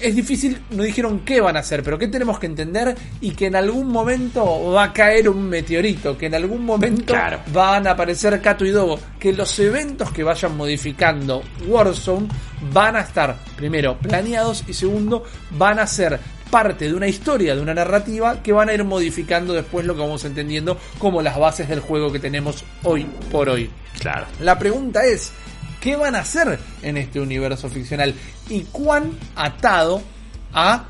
es 0.00 0.16
difícil, 0.16 0.60
no 0.70 0.82
dijeron 0.82 1.20
qué 1.20 1.40
van 1.40 1.56
a 1.56 1.60
hacer, 1.60 1.82
pero 1.84 1.96
qué 1.96 2.08
tenemos 2.08 2.38
que 2.38 2.46
entender 2.46 2.94
y 3.20 3.30
que 3.30 3.46
en 3.46 3.54
algún 3.54 3.86
momento 3.88 4.72
va 4.72 4.84
a 4.84 4.92
caer 4.92 5.28
un 5.28 5.48
meteorito, 5.48 6.18
que 6.18 6.26
en 6.26 6.34
algún 6.34 6.64
momento 6.64 7.12
Claro. 7.12 7.38
van 7.52 7.86
a 7.86 7.92
aparecer 7.92 8.40
Kato 8.40 8.64
y 8.64 8.70
Dogo, 8.70 8.98
que 9.20 9.32
los 9.32 9.56
eventos 9.60 10.10
que 10.10 10.24
vayan 10.24 10.56
modificando 10.56 11.42
Warzone 11.68 12.26
van 12.72 12.96
a 12.96 13.00
estar, 13.00 13.36
primero, 13.56 13.96
planeados 13.98 14.64
y 14.66 14.72
segundo, 14.72 15.22
van 15.52 15.78
a 15.78 15.86
ser 15.86 16.18
parte 16.52 16.86
de 16.86 16.94
una 16.94 17.08
historia, 17.08 17.56
de 17.56 17.62
una 17.62 17.72
narrativa 17.72 18.42
que 18.42 18.52
van 18.52 18.68
a 18.68 18.74
ir 18.74 18.84
modificando 18.84 19.54
después 19.54 19.86
lo 19.86 19.94
que 19.94 20.02
vamos 20.02 20.22
entendiendo 20.26 20.78
como 20.98 21.22
las 21.22 21.38
bases 21.38 21.66
del 21.66 21.80
juego 21.80 22.12
que 22.12 22.18
tenemos 22.18 22.62
hoy 22.82 23.06
por 23.30 23.48
hoy. 23.48 23.70
Claro. 23.98 24.26
La 24.38 24.58
pregunta 24.58 25.02
es, 25.06 25.32
¿qué 25.80 25.96
van 25.96 26.14
a 26.14 26.20
hacer 26.20 26.58
en 26.82 26.98
este 26.98 27.20
universo 27.20 27.70
ficcional? 27.70 28.14
¿Y 28.50 28.64
cuán 28.64 29.12
atado 29.34 30.02
a 30.52 30.84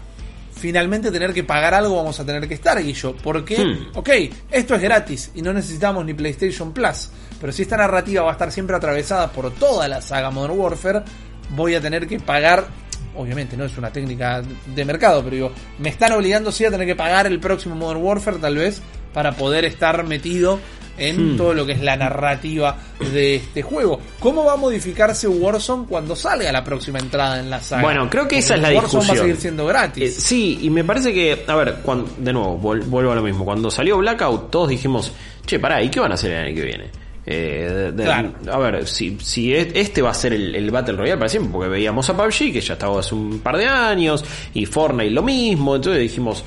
finalmente 0.52 1.12
tener 1.12 1.32
que 1.32 1.44
pagar 1.44 1.74
algo 1.74 1.94
vamos 1.94 2.18
a 2.18 2.26
tener 2.26 2.48
que 2.48 2.54
estar, 2.54 2.82
Guillo? 2.82 3.14
Porque, 3.22 3.64
Hmm. 3.64 3.96
ok, 3.96 4.10
esto 4.50 4.74
es 4.74 4.82
gratis 4.82 5.30
y 5.36 5.42
no 5.42 5.52
necesitamos 5.52 6.04
ni 6.04 6.12
PlayStation 6.12 6.72
Plus, 6.72 7.08
pero 7.40 7.52
si 7.52 7.62
esta 7.62 7.76
narrativa 7.76 8.22
va 8.22 8.30
a 8.30 8.32
estar 8.32 8.50
siempre 8.50 8.74
atravesada 8.74 9.30
por 9.30 9.52
toda 9.54 9.86
la 9.86 10.02
saga 10.02 10.32
Modern 10.32 10.58
Warfare, 10.58 11.02
voy 11.50 11.76
a 11.76 11.80
tener 11.80 12.08
que 12.08 12.18
pagar... 12.18 12.81
Obviamente 13.16 13.56
no 13.56 13.64
es 13.64 13.76
una 13.76 13.90
técnica 13.92 14.42
de 14.74 14.84
mercado, 14.84 15.22
pero 15.22 15.34
digo, 15.36 15.52
me 15.78 15.90
están 15.90 16.12
obligando 16.12 16.50
sí 16.50 16.64
a 16.64 16.70
tener 16.70 16.86
que 16.86 16.96
pagar 16.96 17.26
el 17.26 17.38
próximo 17.40 17.74
Modern 17.74 18.02
Warfare 18.02 18.38
tal 18.38 18.56
vez 18.56 18.80
para 19.12 19.32
poder 19.32 19.64
estar 19.66 20.02
metido 20.06 20.58
en 20.98 21.34
Hmm. 21.34 21.36
todo 21.38 21.54
lo 21.54 21.64
que 21.64 21.72
es 21.72 21.80
la 21.82 21.96
narrativa 21.96 22.76
de 23.12 23.36
este 23.36 23.62
juego. 23.62 23.98
¿Cómo 24.20 24.44
va 24.44 24.52
a 24.54 24.56
modificarse 24.56 25.26
Warzone 25.26 25.86
cuando 25.88 26.14
salga 26.14 26.52
la 26.52 26.62
próxima 26.62 26.98
entrada 26.98 27.40
en 27.40 27.48
la 27.50 27.60
saga? 27.60 27.82
Bueno, 27.82 28.08
creo 28.10 28.28
que 28.28 28.38
esa 28.38 28.54
Porque 28.54 28.66
es 28.68 28.72
la 28.74 28.78
Warzone 28.80 28.98
va 28.98 28.98
a 28.98 29.00
discusión. 29.02 29.26
seguir 29.26 29.36
siendo 29.40 29.62
Eh, 29.64 29.68
gratis. 29.68 30.14
sí, 30.16 30.58
y 30.62 30.68
me 30.70 30.84
parece 30.84 31.12
que, 31.14 31.44
a 31.46 31.54
ver, 31.56 31.76
cuando, 31.82 32.10
de 32.18 32.32
nuevo, 32.32 32.56
vuelvo 32.58 33.10
a 33.12 33.14
lo 33.14 33.22
mismo. 33.22 33.44
Cuando 33.44 33.70
salió 33.70 33.96
Blackout, 33.98 34.50
todos 34.50 34.68
dijimos, 34.68 35.12
che, 35.46 35.58
pará, 35.58 35.82
¿y 35.82 35.88
qué 35.90 35.98
van 36.00 36.12
a 36.12 36.14
hacer 36.14 36.32
el 36.32 36.44
año 36.46 36.54
que 36.54 36.62
viene? 36.64 36.84
Eh, 37.24 37.68
de- 37.72 37.92
de- 37.92 38.04
Claro. 38.04 38.32
A 38.50 38.58
ver, 38.58 38.86
si, 38.86 39.16
si 39.20 39.54
es- 39.54 39.68
este 39.74 40.02
va 40.02 40.10
a 40.10 40.14
ser 40.14 40.32
el, 40.32 40.54
el 40.54 40.70
Battle 40.70 40.96
Royale 40.96 41.18
para 41.18 41.28
siempre, 41.28 41.52
porque 41.52 41.68
veíamos 41.68 42.08
a 42.10 42.16
PUBG, 42.16 42.52
que 42.52 42.60
ya 42.60 42.72
estaba 42.74 42.98
hace 43.00 43.14
un 43.14 43.38
par 43.38 43.56
de 43.56 43.66
años, 43.66 44.24
y 44.54 44.66
Fortnite 44.66 45.10
lo 45.10 45.22
mismo, 45.22 45.76
entonces 45.76 46.02
dijimos, 46.02 46.42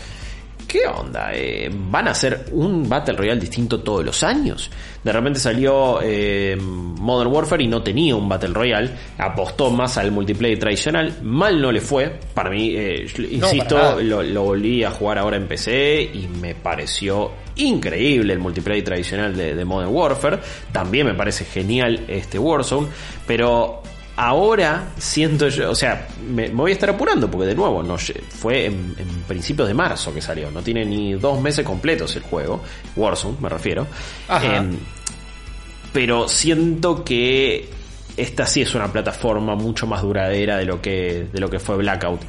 ¿qué 0.68 0.86
onda? 0.88 1.30
Eh, 1.34 1.70
¿Van 1.74 2.10
a 2.10 2.12
hacer 2.12 2.48
un 2.52 2.90
Battle 2.90 3.16
Royale 3.16 3.40
distinto 3.40 3.80
todos 3.80 4.04
los 4.04 4.22
años? 4.24 4.70
De 5.02 5.14
repente 5.14 5.40
salió 5.40 6.00
eh, 6.04 6.58
Modern 6.60 7.32
Warfare 7.32 7.64
y 7.64 7.68
no 7.68 7.82
tenía 7.82 8.16
un 8.16 8.28
Battle 8.28 8.50
Royale, 8.54 8.92
apostó 9.18 9.70
más 9.72 9.98
al 9.98 10.12
multiplayer 10.12 10.60
tradicional, 10.60 11.20
mal 11.24 11.62
no 11.62 11.72
le 11.72 11.80
fue, 11.80 12.20
para 12.34 12.50
mí, 12.50 12.72
eh, 12.76 13.08
No, 13.18 13.24
insisto, 13.48 13.76
para 13.76 13.90
nada. 13.92 14.02
lo, 14.02 14.24
lo 14.24 14.44
volví 14.44 14.84
a 14.84 14.92
jugar 14.92 15.20
ahora 15.20 15.38
en 15.38 15.48
PC 15.48 16.02
y 16.14 16.28
me 16.42 16.54
pareció 16.56 17.32
increíble 17.56 18.34
el 18.34 18.40
multiplayer 18.40 18.84
tradicional 18.84 19.36
de, 19.36 19.56
de 19.56 19.66
Modern 19.66 19.94
Warfare. 19.94 20.40
También 20.72 21.06
me 21.08 21.14
parece 21.14 21.46
genial 21.46 22.06
este 22.08 22.38
Warzone. 22.40 22.88
Pero 23.26 23.82
ahora 24.18 24.90
siento 24.98 25.50
yo, 25.50 25.72
o 25.72 25.76
sea, 25.76 26.08
me, 26.28 26.48
me 26.48 26.56
voy 26.56 26.72
a 26.72 26.74
estar 26.74 26.90
apurando 26.90 27.30
porque 27.30 27.48
de 27.48 27.56
nuevo 27.56 27.84
no 27.84 27.98
fue 27.98 28.66
en, 28.66 28.96
en 28.98 29.08
principios 29.28 29.68
de 29.68 29.74
marzo 29.74 30.14
que 30.14 30.22
salió. 30.22 30.52
No 30.52 30.62
tiene 30.62 30.86
ni 30.86 31.14
dos 31.14 31.42
meses 31.42 31.66
completos 31.66 32.16
el 32.16 32.24
juego. 32.24 32.62
Warzone, 32.96 33.38
me 33.40 33.50
refiero. 33.50 33.88
Em, 34.42 34.78
pero 35.92 36.28
siento 36.28 37.04
que 37.04 37.70
esta 38.18 38.46
sí 38.46 38.62
es 38.62 38.76
una 38.76 38.92
plataforma 38.92 39.56
mucho 39.56 39.88
más 39.88 40.02
duradera 40.02 40.58
de 40.58 40.66
lo 40.66 40.82
que, 40.82 41.28
de 41.32 41.40
lo 41.40 41.50
que 41.50 41.60
fue 41.60 41.78
Blackout. 41.78 42.22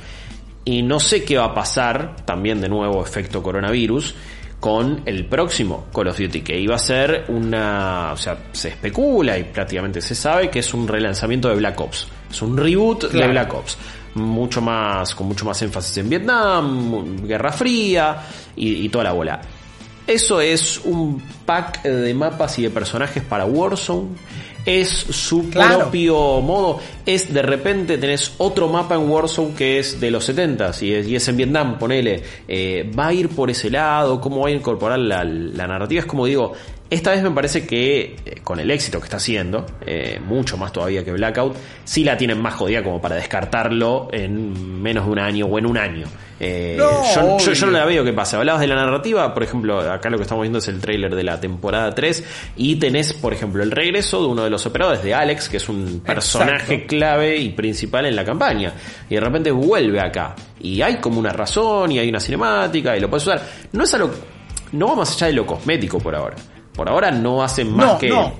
Y 0.64 0.82
no 0.82 0.98
sé 0.98 1.24
qué 1.24 1.36
va 1.36 1.46
a 1.46 1.54
pasar, 1.54 2.16
también 2.24 2.60
de 2.60 2.68
nuevo 2.68 3.00
efecto 3.00 3.40
coronavirus, 3.40 4.16
con 4.60 5.02
el 5.04 5.26
próximo 5.26 5.86
Call 5.94 6.08
of 6.08 6.18
Duty, 6.18 6.40
que 6.40 6.58
iba 6.58 6.74
a 6.74 6.78
ser 6.78 7.26
una, 7.28 8.12
o 8.12 8.16
sea, 8.16 8.38
se 8.52 8.70
especula 8.70 9.38
y 9.38 9.44
prácticamente 9.44 10.00
se 10.00 10.14
sabe 10.14 10.50
que 10.50 10.60
es 10.60 10.74
un 10.74 10.88
relanzamiento 10.88 11.48
de 11.48 11.56
Black 11.56 11.80
Ops. 11.80 12.08
Es 12.30 12.42
un 12.42 12.56
reboot 12.56 13.10
de. 13.10 13.28
Black 13.28 13.54
Ops. 13.54 13.78
Mucho 14.14 14.62
más, 14.62 15.14
con 15.14 15.28
mucho 15.28 15.44
más 15.44 15.60
énfasis 15.60 15.98
en 15.98 16.08
Vietnam, 16.08 17.26
Guerra 17.26 17.52
Fría 17.52 18.16
y, 18.56 18.86
y 18.86 18.88
toda 18.88 19.04
la 19.04 19.12
bola. 19.12 19.40
Eso 20.06 20.40
es 20.40 20.80
un 20.84 21.20
pack 21.44 21.82
de 21.82 22.14
mapas 22.14 22.58
y 22.58 22.62
de 22.62 22.70
personajes 22.70 23.22
para 23.24 23.44
Warzone. 23.44 24.10
Es 24.66 24.88
su 24.90 25.48
Claro. 25.48 25.78
propio 25.78 26.40
modo. 26.42 26.80
Es 27.06 27.32
de 27.32 27.40
repente 27.42 27.98
tenés 27.98 28.34
otro 28.38 28.66
mapa 28.68 28.96
en 28.96 29.08
Warzone 29.08 29.54
que 29.54 29.78
es 29.78 30.00
de 30.00 30.10
los 30.10 30.24
70 30.24 30.72
y 30.80 30.92
es, 30.92 31.06
y 31.06 31.14
es 31.16 31.28
en 31.28 31.36
Vietnam, 31.36 31.78
ponele. 31.78 32.22
Eh, 32.48 32.90
va 32.98 33.06
a 33.06 33.12
ir 33.14 33.28
por 33.28 33.48
ese 33.48 33.70
lado, 33.70 34.20
cómo 34.20 34.40
va 34.42 34.48
a 34.48 34.50
incorporar 34.50 34.98
la, 34.98 35.22
la 35.24 35.66
narrativa. 35.68 36.00
Es 36.00 36.06
como 36.06 36.26
digo, 36.26 36.52
esta 36.90 37.10
vez 37.10 37.22
me 37.22 37.30
parece 37.30 37.66
que 37.66 38.16
eh, 38.24 38.40
con 38.44 38.60
el 38.60 38.70
éxito 38.70 38.98
que 39.00 39.04
está 39.04 39.16
haciendo, 39.16 39.66
eh, 39.84 40.20
mucho 40.24 40.56
más 40.56 40.72
todavía 40.72 41.04
que 41.04 41.12
Blackout, 41.12 41.56
sí 41.84 42.04
la 42.04 42.16
tienen 42.16 42.40
más 42.40 42.54
jodida 42.54 42.82
como 42.82 43.00
para 43.00 43.16
descartarlo 43.16 44.08
en 44.12 44.80
menos 44.82 45.06
de 45.06 45.10
un 45.12 45.18
año 45.18 45.46
o 45.46 45.58
en 45.58 45.66
un 45.66 45.76
año. 45.78 46.06
Eh, 46.38 46.76
No, 46.78 47.38
yo, 47.38 47.52
yo- 47.52 47.66
no 47.66 47.72
la 47.72 47.84
veo 47.86 48.04
que 48.04 48.12
pasa. 48.12 48.36
Hablabas 48.36 48.60
de 48.60 48.66
la 48.68 48.74
narrativa, 48.76 49.32
por 49.32 49.42
ejemplo, 49.42 49.80
acá 49.80 50.10
lo 50.10 50.16
que 50.18 50.22
estamos 50.22 50.42
viendo 50.42 50.58
es 50.58 50.68
el 50.68 50.80
tráiler 50.80 51.14
de 51.14 51.24
la 51.24 51.40
temporada 51.40 51.94
3 51.94 52.22
y 52.56 52.76
tenés, 52.76 53.14
por 53.14 53.32
ejemplo, 53.32 53.62
el 53.62 53.70
regreso 53.70 54.20
de 54.20 54.26
uno 54.28 54.44
de 54.44 54.50
los 54.50 54.64
operadores 54.66 55.02
de 55.02 55.14
Alex, 55.14 55.48
que 55.48 55.56
es 55.56 55.68
un 55.68 56.00
personaje 56.04 56.74
Exacto. 56.74 56.86
clave 56.88 57.36
y 57.38 57.48
principal 57.50 58.06
en 58.06 58.14
la 58.16 58.24
campaña. 58.24 58.72
Y 59.08 59.14
de 59.14 59.20
repente 59.20 59.50
vuelve 59.50 59.98
acá. 60.00 60.36
Y 60.60 60.82
hay 60.82 60.96
como 60.98 61.18
una 61.18 61.32
razón 61.32 61.90
y 61.92 61.98
hay 61.98 62.08
una 62.10 62.20
cinemática 62.20 62.96
y 62.96 63.00
lo 63.00 63.08
puedes 63.08 63.26
usar. 63.26 63.42
No 63.72 63.84
es 63.84 63.94
algo, 63.94 64.10
no 64.72 64.88
va 64.88 64.94
más 64.96 65.16
allá 65.16 65.28
de 65.28 65.32
lo 65.32 65.46
cosmético 65.46 65.98
por 65.98 66.14
ahora. 66.14 66.36
Por 66.76 66.88
ahora 66.88 67.10
no 67.10 67.42
hacen 67.42 67.72
más 67.74 67.94
No, 67.94 67.98
que, 67.98 68.08
no. 68.10 68.34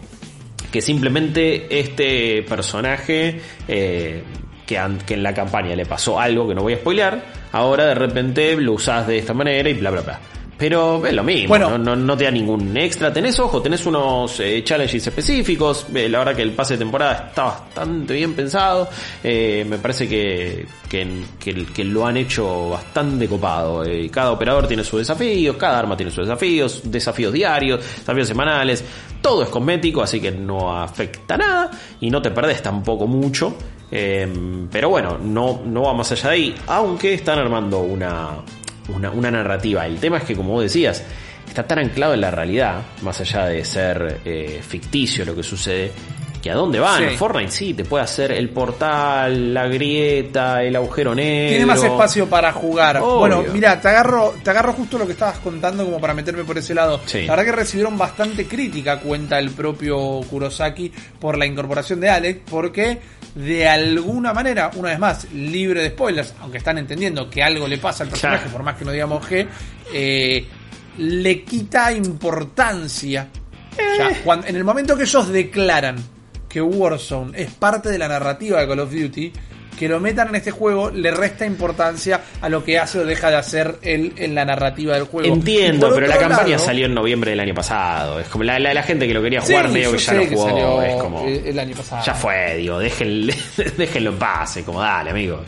que 0.71 0.81
simplemente 0.83 1.67
este 1.81 2.43
personaje 2.43 3.41
eh, 3.67 4.23
que, 4.67 4.79
que 5.07 5.15
en 5.15 5.23
la 5.23 5.33
campaña 5.33 5.75
le 5.75 5.87
pasó 5.87 6.21
algo 6.21 6.47
que 6.47 6.55
no 6.55 6.63
voy 6.63 6.75
a 6.75 6.77
spoilear, 6.77 7.25
ahora 7.53 7.87
de 7.87 7.95
repente 7.95 8.55
lo 8.57 8.75
usás 8.75 9.07
de 9.07 9.19
esta 9.19 9.33
manera 9.33 9.69
y 9.69 9.75
bla 9.75 9.91
bla 9.91 10.01
bla. 10.03 10.21
Pero 10.59 11.05
es 11.07 11.13
lo 11.13 11.23
mismo, 11.23 11.49
Bueno. 11.49 11.71
no, 11.71 11.79
no, 11.79 11.95
no 11.97 12.17
te 12.17 12.25
da 12.25 12.31
ningún 12.31 12.75
extra. 12.79 13.13
Tenés, 13.13 13.39
ojo, 13.39 13.61
tenés 13.61 13.85
unos 13.85 14.41
eh, 14.41 14.65
challenges 14.65 15.07
específicos. 15.07 15.87
Eh, 15.95 16.09
la 16.09 16.21
verdad 16.21 16.35
que 16.35 16.41
el 16.41 16.53
pase 16.53 16.75
de 16.75 16.79
temporada 16.79 17.27
está 17.29 17.45
bastante 17.45 18.15
bien 18.15 18.33
pensado. 18.33 18.89
Eh, 19.23 19.67
me 19.69 19.77
parece 19.77 20.09
que, 20.09 20.65
que, 20.89 21.07
que- 21.39 21.67
que 21.67 21.85
lo 21.85 22.07
han 22.07 22.17
hecho 22.17 22.71
bastante 22.71 23.29
copado. 23.29 23.83
Cada 24.11 24.33
operador 24.33 24.67
tiene 24.67 24.83
sus 24.83 25.01
desafíos, 25.01 25.57
cada 25.57 25.79
arma 25.79 25.95
tiene 25.95 26.11
sus 26.11 26.27
desafíos, 26.27 26.81
desafíos 26.85 27.35
diarios, 27.35 27.81
desafíos 27.99 28.27
semanales. 28.29 28.83
Todo 29.21 29.43
es 29.43 29.51
cosmético, 29.51 30.03
así 30.03 30.21
que 30.21 30.31
no 30.31 30.75
afecta 30.75 31.37
nada 31.37 31.71
y 32.01 32.09
no 32.09 32.23
te 32.23 32.31
perdés 32.31 32.63
tampoco 32.63 33.07
mucho. 33.07 33.55
Pero 33.91 34.89
bueno, 34.89 35.19
no, 35.23 35.61
no 35.67 35.83
va 35.83 35.93
más 35.93 36.11
allá 36.13 36.31
de 36.31 36.35
ahí. 36.35 36.55
Aunque 36.69 37.13
están 37.15 37.39
armando 37.39 37.81
una, 37.81 38.31
una, 38.89 39.11
una 39.11 39.31
narrativa. 39.31 39.87
El 39.87 39.99
tema 39.99 40.19
es 40.19 40.25
que, 40.25 40.35
como 40.37 40.53
vos 40.53 40.63
decías, 40.63 41.03
está 41.47 41.67
tan 41.67 41.79
anclado 41.79 42.15
en 42.15 42.21
la 42.21 42.31
realidad, 42.31 42.83
más 43.03 43.21
allá 43.21 43.47
de 43.47 43.65
ser 43.65 44.21
eh, 44.25 44.61
ficticio 44.67 45.25
lo 45.25 45.35
que 45.35 45.43
sucede, 45.43 45.93
que 46.43 46.51
a 46.51 46.55
dónde 46.55 46.79
van. 46.79 47.11
Sí. 47.11 47.17
Fortnite 47.17 47.51
sí, 47.51 47.75
te 47.75 47.85
puede 47.85 48.05
hacer 48.05 48.31
el 48.33 48.51
portal, 48.51 49.53
la 49.53 49.67
grieta, 49.67 50.63
el 50.63 50.77
agujero 50.77 51.15
negro. 51.15 51.49
Tiene 51.49 51.67
más 51.67 51.83
espacio 51.83 52.29
para 52.29 52.53
jugar. 52.53 52.99
Obvio. 52.99 53.19
Bueno, 53.19 53.45
mira, 53.53 53.81
te 53.81 53.89
agarro, 53.89 54.35
te 54.43 54.51
agarro 54.51 54.73
justo 54.73 54.99
lo 54.99 55.07
que 55.07 55.13
estabas 55.13 55.39
contando 55.39 55.85
como 55.85 55.99
para 55.99 56.15
meterme 56.15 56.45
por 56.45 56.59
ese 56.59 56.75
lado. 56.75 57.01
Sí. 57.07 57.23
La 57.25 57.33
verdad 57.33 57.47
que 57.47 57.53
recibieron 57.53 57.99
bastante 57.99 58.47
crítica, 58.47 59.01
cuenta 59.01 59.39
el 59.39 59.51
propio 59.51 60.21
Kurosaki, 60.31 60.93
por 61.19 61.37
la 61.37 61.47
incorporación 61.47 62.01
de 62.01 62.11
Alex, 62.11 62.41
porque 62.49 62.99
de 63.37 63.69
alguna 63.69 64.33
manera, 64.33 64.71
una 64.77 64.89
vez 64.89 64.99
más, 64.99 65.31
libre 65.33 65.83
de 65.83 65.91
spoilers, 65.91 66.35
aunque 66.41 66.57
están 66.59 66.79
entendiendo 66.79 67.29
que 67.31 67.43
algo 67.43 67.69
le 67.69 67.77
pasa 67.79 68.03
al 68.05 68.11
personaje, 68.11 68.45
Claro. 68.45 68.53
por 68.57 68.63
más 68.65 68.77
que 68.77 68.85
no 68.87 68.91
digamos 68.93 69.27
que, 69.27 69.47
eh, 69.93 70.47
le 70.99 71.43
quita 71.45 71.93
importancia. 71.93 73.29
Eh. 73.77 73.83
Ya, 73.99 74.23
cuando- 74.25 74.47
en 74.47 74.57
el 74.57 74.65
momento 74.65 74.97
que 74.97 75.03
ellos 75.03 75.29
declaran 75.29 75.97
que 76.49 76.63
Warzone 76.63 77.39
es 77.39 77.51
parte 77.53 77.91
de 77.91 77.99
la 77.99 78.09
narrativa 78.09 78.59
de 78.61 78.67
Call 78.67 78.81
of 78.81 78.91
Duty, 78.93 79.33
que 79.77 79.89
lo 79.89 80.01
metan 80.01 80.29
en 80.29 80.37
este 80.37 80.51
juego 80.51 80.91
le 80.91 81.11
resta 81.11 81.45
importancia 81.47 82.21
a 82.41 82.49
lo 82.49 82.65
que 82.65 82.79
hace 82.79 82.99
o 83.01 83.05
deja 83.05 83.31
de 83.31 83.37
hacer 83.37 83.79
él 83.83 84.13
en 84.17 84.35
la 84.35 84.45
narrativa 84.45 84.95
del 84.95 85.05
juego. 85.05 85.35
Entiendo, 85.35 85.91
pero 85.95 86.07
la 86.07 86.17
campaña 86.19 86.51
lado- 86.57 86.65
salió 86.65 86.87
en 86.87 86.95
noviembre 86.95 87.31
del 87.33 87.41
año 87.41 87.55
pasado. 87.55 88.19
Es 88.21 88.29
como 88.29 88.45
la, 88.45 88.59
la, 88.59 88.73
la 88.75 88.83
gente 88.83 89.07
que 89.07 89.15
lo 89.15 89.23
quería 89.23 89.41
Sí, 89.43 89.53
jugar, 89.53 89.69
medio 89.69 89.91
yo 89.91 89.97
que 89.97 90.03
ya 90.03 90.13
lo 90.15 90.27
jugó. 90.27 90.83
Es 90.83 90.95
como. 90.97 91.27
el- 91.27 91.59
año 91.59 91.77
pasado. 91.77 92.03
Ya 92.05 92.15
fue, 92.15 92.57
digo, 92.57 92.81
déjenle- 92.83 93.37
déjenlo 93.77 94.11
en 94.11 94.19
paz. 94.19 94.57
es 94.57 94.65
Como 94.65 94.81
dale, 94.81 95.11
amigo. 95.11 95.43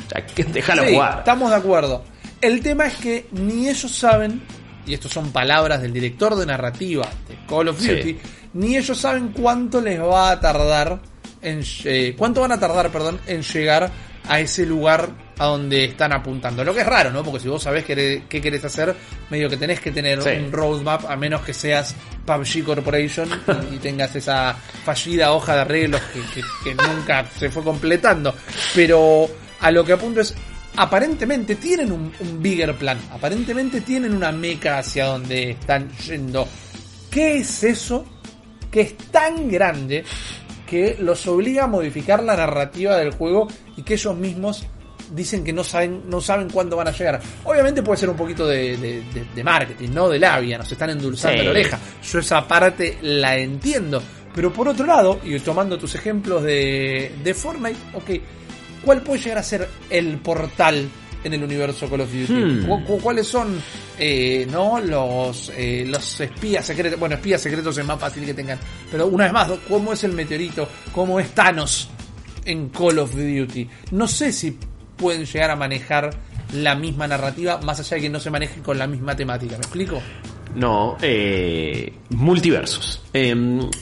Déjalo 0.52 0.84
Sí, 0.84 0.94
jugar. 0.94 1.18
Estamos 1.18 1.50
de 1.50 1.56
acuerdo. 1.56 2.04
El 2.40 2.60
tema 2.62 2.86
es 2.86 2.94
que 2.96 3.26
ni 3.32 3.68
ellos 3.68 3.90
saben, 3.90 4.40
y 4.86 4.94
esto 4.94 5.08
son 5.08 5.32
palabras 5.32 5.82
del 5.82 5.92
director 5.92 6.36
de 6.36 6.46
narrativa 6.46 7.04
de 7.28 7.34
Call 7.48 7.68
of 7.68 7.80
Sí. 7.80 7.88
Duty, 7.94 8.18
ni 8.54 8.76
ellos 8.76 8.96
saben 8.98 9.28
cuánto 9.28 9.80
les 9.80 10.00
va 10.00 10.30
a 10.30 10.40
tardar 10.40 11.00
en 11.42 11.62
eh, 11.84 12.14
cuánto 12.16 12.40
van 12.40 12.52
a 12.52 12.58
tardar, 12.60 12.90
perdón, 12.90 13.20
en 13.26 13.42
llegar 13.42 13.90
a 14.28 14.40
ese 14.40 14.66
lugar 14.66 15.08
a 15.38 15.46
donde 15.46 15.84
están 15.84 16.12
apuntando. 16.12 16.62
Lo 16.64 16.74
que 16.74 16.80
es 16.80 16.86
raro, 16.86 17.10
¿no? 17.10 17.22
Porque 17.22 17.40
si 17.40 17.48
vos 17.48 17.62
sabés 17.62 17.84
qué, 17.84 18.24
qué 18.28 18.40
querés 18.40 18.64
hacer, 18.64 18.94
medio 19.30 19.48
que 19.48 19.56
tenés 19.56 19.80
que 19.80 19.90
tener 19.90 20.20
Sí. 20.22 20.30
un 20.30 20.52
roadmap, 20.52 21.06
a 21.10 21.16
menos 21.16 21.40
que 21.42 21.54
seas 21.54 21.94
PUBG 22.26 22.64
Corporation 22.64 23.28
y, 23.72 23.76
y 23.76 23.78
tengas 23.78 24.14
esa 24.16 24.54
fallida 24.84 25.32
hoja 25.32 25.54
de 25.54 25.60
arreglos 25.62 26.00
que, 26.12 26.20
que- 26.34 26.46
que 26.64 26.74
nunca 26.74 27.24
se 27.38 27.50
fue 27.50 27.62
completando. 27.62 28.34
Pero 28.74 29.28
a 29.60 29.70
lo 29.70 29.84
que 29.84 29.92
apunto 29.94 30.20
es, 30.20 30.34
aparentemente 30.76 31.54
tienen 31.56 31.90
un, 31.92 32.12
un 32.20 32.42
bigger 32.42 32.74
plan, 32.76 32.98
aparentemente 33.12 33.80
tienen 33.80 34.14
una 34.14 34.30
meca 34.32 34.78
hacia 34.78 35.06
donde 35.06 35.50
están 35.52 35.88
yendo. 36.06 36.46
¿Qué 37.10 37.38
es 37.38 37.64
eso 37.64 38.04
que 38.70 38.82
es 38.82 38.96
tan 39.10 39.48
grande 39.50 40.04
que 40.68 40.96
los 41.00 41.26
obliga 41.26 41.64
a 41.64 41.66
modificar 41.66 42.22
la 42.22 42.36
narrativa 42.36 42.96
del 42.96 43.12
juego 43.12 43.48
y 43.76 43.82
que 43.82 43.94
ellos 43.94 44.16
mismos 44.16 44.66
dicen 45.14 45.42
que 45.42 45.52
no 45.54 45.64
saben, 45.64 46.02
no 46.10 46.20
saben 46.20 46.50
cuándo 46.50 46.76
van 46.76 46.88
a 46.88 46.92
llegar. 46.92 47.20
Obviamente 47.44 47.82
puede 47.82 47.98
ser 47.98 48.10
un 48.10 48.16
poquito 48.16 48.46
de, 48.46 48.76
de- 48.76 49.02
de- 49.14 49.24
de 49.34 49.44
marketing, 49.44 49.88
no 49.94 50.08
de 50.08 50.18
labia, 50.18 50.58
nos 50.58 50.70
están 50.70 50.90
endulzando 50.90 51.38
Sí. 51.38 51.44
la 51.44 51.50
oreja. 51.50 51.78
Yo 52.02 52.18
esa 52.18 52.46
parte 52.46 52.98
la 53.02 53.36
entiendo. 53.38 54.02
Pero 54.34 54.52
por 54.52 54.68
otro 54.68 54.84
lado, 54.86 55.18
y 55.24 55.38
tomando 55.40 55.78
tus 55.78 55.94
ejemplos 55.94 56.42
de, 56.42 57.12
de 57.24 57.34
Fortnite, 57.34 57.78
ok, 57.94 58.10
¿cuál 58.84 59.00
puede 59.00 59.20
llegar 59.22 59.38
a 59.38 59.42
ser 59.42 59.66
el 59.88 60.18
portal 60.18 60.86
en 61.24 61.34
el 61.34 61.42
universo 61.42 61.88
Call 61.88 62.02
of 62.02 62.12
Duty? 62.12 62.32
Hmm. 62.32 62.66
¿Cu- 62.66 62.84
cu- 62.84 62.98
¿Cuáles 63.00 63.26
son 63.26 63.60
eh, 63.98 64.46
no 64.50 64.80
los, 64.80 65.50
eh, 65.56 65.84
los 65.86 66.20
espías 66.20 66.64
secretos? 66.66 66.98
Bueno, 66.98 67.16
espías 67.16 67.40
secretos 67.42 67.76
es 67.78 67.84
más 67.84 67.98
fácil 68.00 68.24
que 68.24 68.34
tengan. 68.34 68.58
Pero 68.90 69.06
una 69.06 69.24
vez 69.24 69.32
más, 69.32 69.50
¿cómo 69.68 69.92
es 69.92 70.04
el 70.04 70.12
meteorito? 70.12 70.68
¿Cómo 70.92 71.18
es 71.20 71.30
Thanos 71.30 71.88
en 72.44 72.68
Call 72.70 72.98
of 72.98 73.14
Duty? 73.14 73.68
No 73.92 74.06
sé 74.08 74.32
si 74.32 74.56
pueden 74.96 75.24
llegar 75.26 75.50
a 75.50 75.56
manejar 75.56 76.10
la 76.54 76.74
misma 76.74 77.06
narrativa, 77.06 77.58
más 77.62 77.78
allá 77.80 77.96
de 77.96 78.02
que 78.02 78.08
no 78.08 78.20
se 78.20 78.30
manejen 78.30 78.62
con 78.62 78.78
la 78.78 78.86
misma 78.86 79.14
temática. 79.14 79.52
¿Me 79.56 79.58
explico? 79.62 80.00
No, 80.54 80.96
eh, 81.02 81.92
multiversos. 82.10 83.02
Eh, 83.12 83.34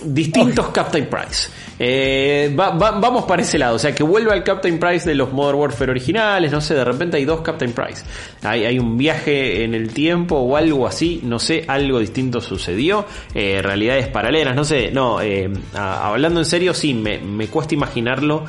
distintos 0.05 0.69
Captain 0.69 1.07
Price. 1.07 1.49
Eh, 1.79 2.55
va- 2.59 2.71
va- 2.71 2.93
vamos 2.93 3.25
para 3.25 3.43
ese 3.43 3.59
lado. 3.59 3.77
O 3.77 3.79
sea, 3.79 3.95
que 3.95 4.03
vuelva 4.03 4.35
el 4.35 4.43
Captain 4.43 4.79
Price 4.79 5.09
de 5.09 5.15
los 5.15 5.33
Modern 5.33 5.59
Warfare 5.59 5.91
originales. 5.91 6.51
No 6.53 6.61
sé, 6.61 6.75
de 6.75 6.85
repente 6.85 7.17
hay 7.17 7.25
dos 7.25 7.41
Captain 7.41 7.73
Price. 7.73 8.03
Hay, 8.43 8.65
hay 8.65 8.79
un 8.79 8.97
viaje 8.97 9.65
en 9.65 9.75
el 9.75 9.93
tiempo 9.93 10.37
o 10.37 10.57
algo 10.57 10.87
así. 10.87 11.21
No 11.23 11.39
sé, 11.39 11.65
algo 11.69 11.99
distinto 11.99 12.41
sucedió. 12.41 13.07
Eh, 13.35 13.61
realidades 13.63 14.09
paralelas. 14.09 14.55
No 14.55 14.65
sé, 14.65 14.91
no. 14.91 15.21
eh, 15.21 15.51
a- 15.75 16.09
hablando 16.09 16.41
en 16.41 16.47
serio, 16.47 16.75
sí, 16.75 16.95
me, 16.95 17.19
me 17.19 17.49
cuesta 17.49 17.75
imaginarlo. 17.75 18.45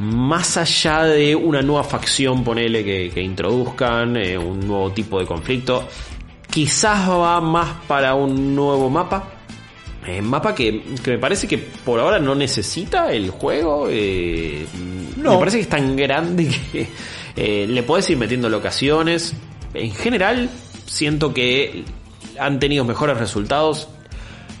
Más 0.00 0.56
allá 0.56 1.02
de 1.04 1.34
una 1.34 1.60
nueva 1.60 1.82
facción, 1.82 2.44
ponele 2.44 2.84
que, 2.84 3.10
que 3.10 3.20
introduzcan, 3.20 4.16
eh, 4.16 4.38
un 4.38 4.60
nuevo 4.60 4.92
tipo 4.92 5.18
de 5.18 5.26
conflicto, 5.26 5.88
quizás 6.58 7.08
va 7.08 7.40
más 7.40 7.68
para 7.86 8.16
un 8.16 8.56
nuevo 8.56 8.90
mapa. 8.90 9.28
Eh, 10.04 10.20
mapa 10.20 10.56
que, 10.56 10.82
que 11.04 11.12
me 11.12 11.18
parece 11.18 11.46
que 11.46 11.56
por 11.56 12.00
ahora 12.00 12.18
no 12.18 12.34
necesita 12.34 13.12
el 13.12 13.30
juego. 13.30 13.86
eh, 13.88 14.66
No. 15.16 15.34
Me 15.34 15.38
parece 15.38 15.58
que 15.58 15.62
es 15.62 15.68
tan 15.68 15.94
grande 15.94 16.48
que 16.72 16.88
eh, 17.36 17.64
le 17.68 17.82
podés 17.84 18.10
ir 18.10 18.16
metiendo 18.16 18.48
locaciones. 18.48 19.34
En 19.72 19.92
general, 19.92 20.50
siento 20.84 21.32
que 21.32 21.84
han 22.40 22.58
tenido 22.58 22.84
mejores 22.84 23.16
resultados. 23.18 23.86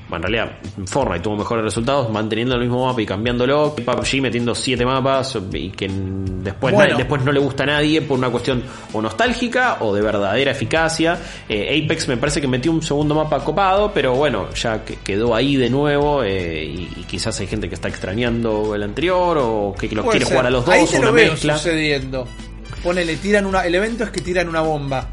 Bueno, 0.08 0.26
en 0.26 0.32
realidad, 0.32 0.58
Fortnite 0.86 1.20
tuvo 1.20 1.36
mejores 1.36 1.64
resultados 1.64 2.10
manteniendo 2.10 2.54
el 2.54 2.62
mismo 2.62 2.86
mapa 2.86 3.02
y 3.02 3.06
cambiándolo. 3.06 3.74
que 3.74 3.82
PUBG 3.82 4.22
metiendo 4.22 4.54
siete 4.54 4.86
mapas 4.86 5.36
y 5.52 5.70
que 5.70 5.86
después, 5.90 6.74
Bueno. 6.74 6.96
después 6.96 7.22
no 7.22 7.30
le 7.30 7.38
gusta 7.40 7.64
a 7.64 7.66
nadie 7.66 8.00
por 8.00 8.16
una 8.18 8.30
cuestión 8.30 8.62
o 8.94 9.02
nostálgica 9.02 9.76
o 9.80 9.94
de 9.94 10.00
verdadera 10.00 10.52
eficacia. 10.52 11.18
Eh, 11.48 11.82
Apex 11.84 12.08
me 12.08 12.16
parece 12.16 12.40
que 12.40 12.48
metió 12.48 12.72
un 12.72 12.80
segundo 12.82 13.14
mapa 13.14 13.44
copado, 13.44 13.92
pero 13.92 14.14
bueno, 14.14 14.48
ya 14.54 14.82
que 14.84 14.96
quedó 14.96 15.34
ahí 15.34 15.56
de 15.56 15.68
nuevo 15.68 16.22
eh, 16.22 16.64
y, 16.64 16.88
y 17.00 17.04
quizás 17.04 17.38
hay 17.40 17.46
gente 17.46 17.68
que 17.68 17.74
está 17.74 17.88
extrañando 17.88 18.74
el 18.74 18.82
anterior 18.82 19.36
o 19.38 19.74
que, 19.78 19.88
los 19.88 20.04
Puede 20.06 20.18
quiere 20.20 20.24
ser. 20.26 20.34
jugar 20.36 20.46
a 20.46 20.50
los 20.50 20.64
dos 20.64 20.74
Ahí 20.74 20.84
o 20.84 20.88
te 20.88 20.96
una 20.98 21.06
lo 21.08 21.12
veo 21.12 21.30
mezcla. 21.32 21.56
sucediendo. 21.58 22.26
Ponele, 22.82 23.16
tiran 23.16 23.44
una, 23.44 23.66
el 23.66 23.74
evento 23.74 24.04
es 24.04 24.10
que 24.10 24.20
tiran 24.20 24.48
una 24.48 24.60
bomba. 24.62 25.06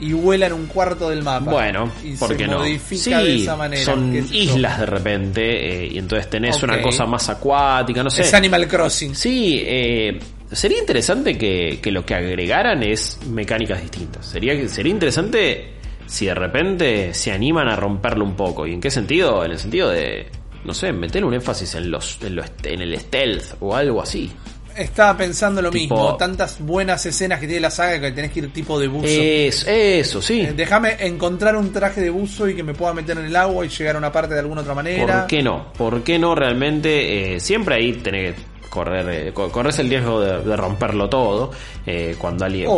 Y 0.00 0.12
vuela 0.12 0.46
en 0.46 0.52
un 0.54 0.66
cuarto 0.66 1.10
del 1.10 1.22
mapa. 1.22 1.50
Bueno, 1.50 1.90
y 2.04 2.16
¿por 2.16 2.28
se 2.30 2.36
qué 2.36 2.46
no? 2.46 2.58
modifica 2.60 3.20
Sí, 3.20 3.26
de 3.26 3.34
esa 3.36 3.56
manera. 3.56 3.84
son 3.84 4.14
islas 4.32 4.80
de 4.80 4.86
repente, 4.86 5.84
eh, 5.84 5.88
y 5.92 5.98
entonces 5.98 6.28
tenés 6.30 6.62
una 6.62 6.80
cosa 6.80 7.04
más 7.06 7.28
acuática, 7.28 8.02
no 8.02 8.10
sé. 8.10 8.22
Es 8.22 8.32
Animal 8.34 8.66
Crossing. 8.66 9.14
Sí, 9.14 9.62
eh, 9.64 10.18
sería 10.50 10.78
interesante 10.78 11.36
que, 11.36 11.78
que 11.82 11.90
lo 11.92 12.04
que 12.04 12.14
agregaran 12.14 12.82
es 12.82 13.18
mecánicas 13.28 13.80
distintas. 13.82 14.26
Sería, 14.26 14.68
sería 14.68 14.92
interesante 14.92 15.74
si 16.06 16.26
de 16.26 16.34
repente 16.34 17.14
se 17.14 17.30
animan 17.32 17.68
a 17.68 17.76
romperlo 17.76 18.24
un 18.24 18.34
poco. 18.34 18.66
¿Y 18.66 18.72
en 18.74 18.80
qué 18.80 18.90
sentido? 18.90 19.44
En 19.44 19.52
el 19.52 19.58
sentido 19.58 19.90
de, 19.90 20.26
no 20.64 20.74
sé, 20.74 20.92
meter 20.92 21.24
un 21.24 21.34
énfasis 21.34 21.74
en, 21.76 21.90
los, 21.90 22.18
en, 22.22 22.36
lo- 22.36 22.42
en 22.64 22.80
el 22.82 22.98
stealth 22.98 23.54
o 23.60 23.76
algo 23.76 24.02
así. 24.02 24.30
Estaba 24.76 25.16
pensando 25.16 25.60
lo 25.62 25.70
Tipo- 25.70 25.94
mismo. 25.94 26.16
Tantas 26.16 26.58
buenas 26.60 27.04
escenas 27.06 27.40
que 27.40 27.46
tiene 27.46 27.60
la 27.60 27.70
saga 27.70 28.00
que 28.00 28.12
tenés 28.12 28.30
que 28.30 28.40
ir 28.40 28.52
tipo 28.52 28.78
de 28.78 28.88
buzo. 28.88 29.06
Es, 29.08 29.66
eso, 29.66 30.20
sí. 30.22 30.40
Eh, 30.42 30.52
Déjame 30.56 30.96
encontrar 31.00 31.56
un 31.56 31.72
traje 31.72 32.00
de 32.00 32.10
buzo 32.10 32.48
y 32.48 32.54
que 32.54 32.62
me 32.62 32.74
pueda 32.74 32.92
meter 32.94 33.18
en 33.18 33.24
el 33.26 33.36
agua 33.36 33.64
y 33.64 33.68
llegar 33.68 33.94
a 33.96 33.98
una 33.98 34.12
parte 34.12 34.34
de 34.34 34.40
alguna 34.40 34.60
otra 34.62 34.74
manera. 34.74 35.20
¿Por 35.20 35.26
qué 35.26 35.42
no? 35.42 35.72
¿Por 35.72 36.02
qué 36.02 36.18
no 36.18 36.34
realmente? 36.34 37.34
eh, 37.34 37.40
siempre 37.40 37.74
ahí 37.76 37.92
tenés 37.94 38.34
que 38.34 38.40
correr, 38.70 39.06
eh, 39.28 39.32
co- 39.34 39.50
corres 39.50 39.78
el 39.80 39.90
riesgo 39.90 40.20
de, 40.20 40.40
de 40.40 40.56
romperlo 40.56 41.08
todo 41.10 41.50
eh, 41.84 42.14
cuando 42.18 42.44
alguien, 42.46 42.68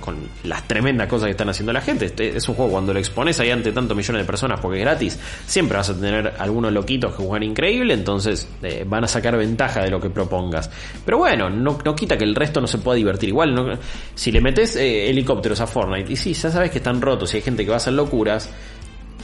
con 0.00 0.16
las 0.44 0.66
tremendas 0.66 1.06
cosas 1.06 1.26
que 1.26 1.32
están 1.32 1.48
haciendo 1.50 1.72
la 1.72 1.80
gente. 1.82 2.06
Este 2.06 2.36
es 2.36 2.48
un 2.48 2.54
juego 2.56 2.72
cuando 2.72 2.92
lo 2.92 2.98
expones 2.98 3.38
ahí 3.38 3.50
ante 3.50 3.70
tantos 3.70 3.96
millones 3.96 4.22
de 4.22 4.26
personas 4.26 4.58
porque 4.60 4.78
es 4.78 4.84
gratis, 4.84 5.18
siempre 5.46 5.76
vas 5.76 5.90
a 5.90 5.94
tener 5.94 6.32
algunos 6.38 6.72
loquitos 6.72 7.14
que 7.14 7.22
juegan 7.22 7.42
increíble, 7.42 7.94
entonces 7.94 8.48
eh, 8.62 8.84
van 8.86 9.04
a 9.04 9.08
sacar 9.08 9.36
ventaja 9.36 9.82
de 9.82 9.90
lo 9.90 10.00
que 10.00 10.10
propongas. 10.10 10.70
Pero 11.04 11.18
bueno, 11.18 11.50
no, 11.50 11.78
no 11.84 11.94
quita 11.94 12.16
que 12.18 12.24
el 12.24 12.34
resto 12.34 12.60
no 12.60 12.66
se 12.66 12.78
pueda 12.78 12.96
divertir 12.96 13.28
igual. 13.28 13.54
no- 13.54 13.78
si 14.14 14.32
le 14.32 14.40
metes 14.40 14.74
eh, 14.76 15.10
helicópteros 15.10 15.60
a 15.60 15.66
Fortnite, 15.66 16.12
y 16.12 16.16
sí, 16.16 16.32
ya 16.32 16.50
sabes 16.50 16.70
que 16.70 16.78
están 16.78 17.00
rotos 17.00 17.32
y 17.34 17.36
hay 17.36 17.42
gente 17.42 17.62
que 17.64 17.68
va 17.70 17.76
a 17.76 17.78
hacer 17.78 17.92
locuras. 17.92 18.48